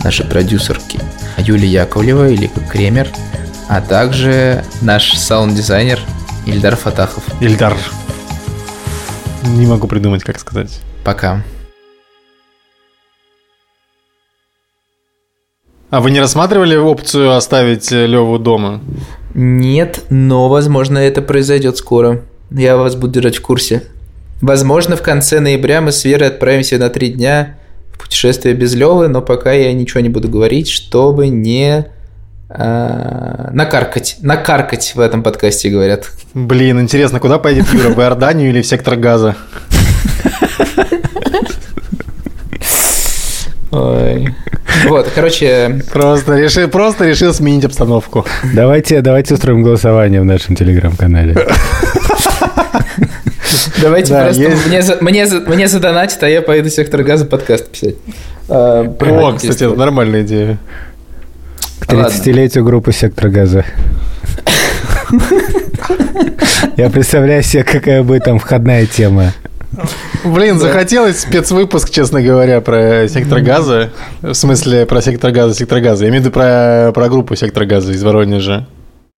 наши 0.01 0.23
продюсерки 0.23 0.99
Юлия 1.37 1.83
Яковлева 1.83 2.29
или 2.29 2.49
Кремер, 2.69 3.09
а 3.67 3.81
также 3.81 4.63
наш 4.81 5.17
саунд-дизайнер 5.17 5.99
Ильдар 6.45 6.77
Фатахов. 6.77 7.25
Ильдар. 7.41 7.75
Не 9.43 9.67
могу 9.67 9.87
придумать, 9.87 10.23
как 10.23 10.39
сказать. 10.39 10.79
Пока. 11.03 11.43
А 15.89 15.99
вы 15.99 16.11
не 16.11 16.21
рассматривали 16.21 16.77
опцию 16.77 17.35
оставить 17.35 17.91
Леву 17.91 18.39
дома? 18.39 18.79
Нет, 19.33 20.01
но, 20.09 20.49
возможно, 20.49 20.97
это 20.97 21.21
произойдет 21.21 21.77
скоро. 21.77 22.21
Я 22.49 22.77
вас 22.77 22.95
буду 22.95 23.13
держать 23.13 23.37
в 23.37 23.41
курсе. 23.41 23.83
Возможно, 24.41 24.95
в 24.95 25.01
конце 25.01 25.39
ноября 25.39 25.81
мы 25.81 25.91
с 25.91 26.03
Верой 26.03 26.29
отправимся 26.29 26.77
на 26.77 26.89
три 26.89 27.09
дня 27.09 27.57
в 27.93 27.99
путешествие 27.99 28.55
без 28.55 28.73
Левы, 28.73 29.07
но 29.07 29.21
пока 29.21 29.53
я 29.53 29.71
ничего 29.73 30.01
не 30.01 30.09
буду 30.09 30.27
говорить, 30.27 30.67
чтобы 30.67 31.27
не 31.27 31.85
а, 32.49 33.49
накаркать. 33.53 34.17
Накаркать 34.21 34.93
в 34.95 34.99
этом 34.99 35.23
подкасте, 35.23 35.69
говорят. 35.69 36.11
Блин, 36.33 36.81
интересно, 36.81 37.19
куда 37.19 37.39
поедет 37.39 37.71
Юра? 37.73 37.89
В 37.89 37.99
Иорданию 37.99 38.49
или 38.49 38.61
в 38.61 38.67
сектор 38.67 38.95
газа? 38.97 39.37
Ой. 43.71 44.35
Вот, 44.87 45.09
короче... 45.13 45.81
Просто 45.91 46.37
решил, 46.37 46.67
просто 46.67 47.05
решил 47.07 47.33
сменить 47.33 47.65
обстановку. 47.65 48.25
Давайте, 48.53 49.01
давайте 49.01 49.33
устроим 49.35 49.63
голосование 49.63 50.21
в 50.21 50.25
нашем 50.25 50.55
телеграм-канале. 50.55 51.35
Давайте 53.81 54.13
Да, 54.13 54.23
просто 54.25 54.41
есть. 54.43 54.67
мне, 54.67 54.81
за- 54.81 54.97
мне, 55.01 55.25
за- 55.25 55.39
мне 55.41 55.67
задонатить, 55.67 56.21
а 56.23 56.29
я 56.29 56.41
поеду 56.41 56.69
в 56.69 56.73
сектор 56.73 57.03
газа 57.03 57.25
подкаст 57.25 57.69
писать. 57.69 57.95
А, 58.47 58.81
О, 58.83 59.33
кстати, 59.33 59.63
это 59.63 59.75
нормальная 59.75 60.21
идея. 60.23 60.57
К 61.79 61.85
30-летию 61.93 62.63
группы 62.63 62.91
«Сектор 62.93 63.29
газа». 63.29 63.65
Я 66.77 66.89
представляю 66.89 67.43
себе, 67.43 67.63
какая 67.63 68.03
будет 68.03 68.23
там 68.23 68.39
входная 68.39 68.85
тема. 68.85 69.33
Блин, 70.25 70.59
захотелось 70.59 71.21
спецвыпуск, 71.21 71.89
честно 71.89 72.21
говоря, 72.21 72.61
про 72.61 73.07
сектор 73.07 73.41
газа. 73.41 73.91
В 74.21 74.33
смысле, 74.33 74.85
про 74.85 75.01
сектор 75.01 75.31
газа, 75.31 75.55
сектор 75.55 75.79
газа. 75.79 76.03
Я 76.03 76.09
имею 76.09 76.21
в 76.21 76.25
виду 76.25 76.33
про, 76.33 76.91
про 76.93 77.09
группу 77.09 77.35
сектор 77.35 77.65
газа 77.65 77.91
из 77.93 78.03
Воронежа. 78.03 78.67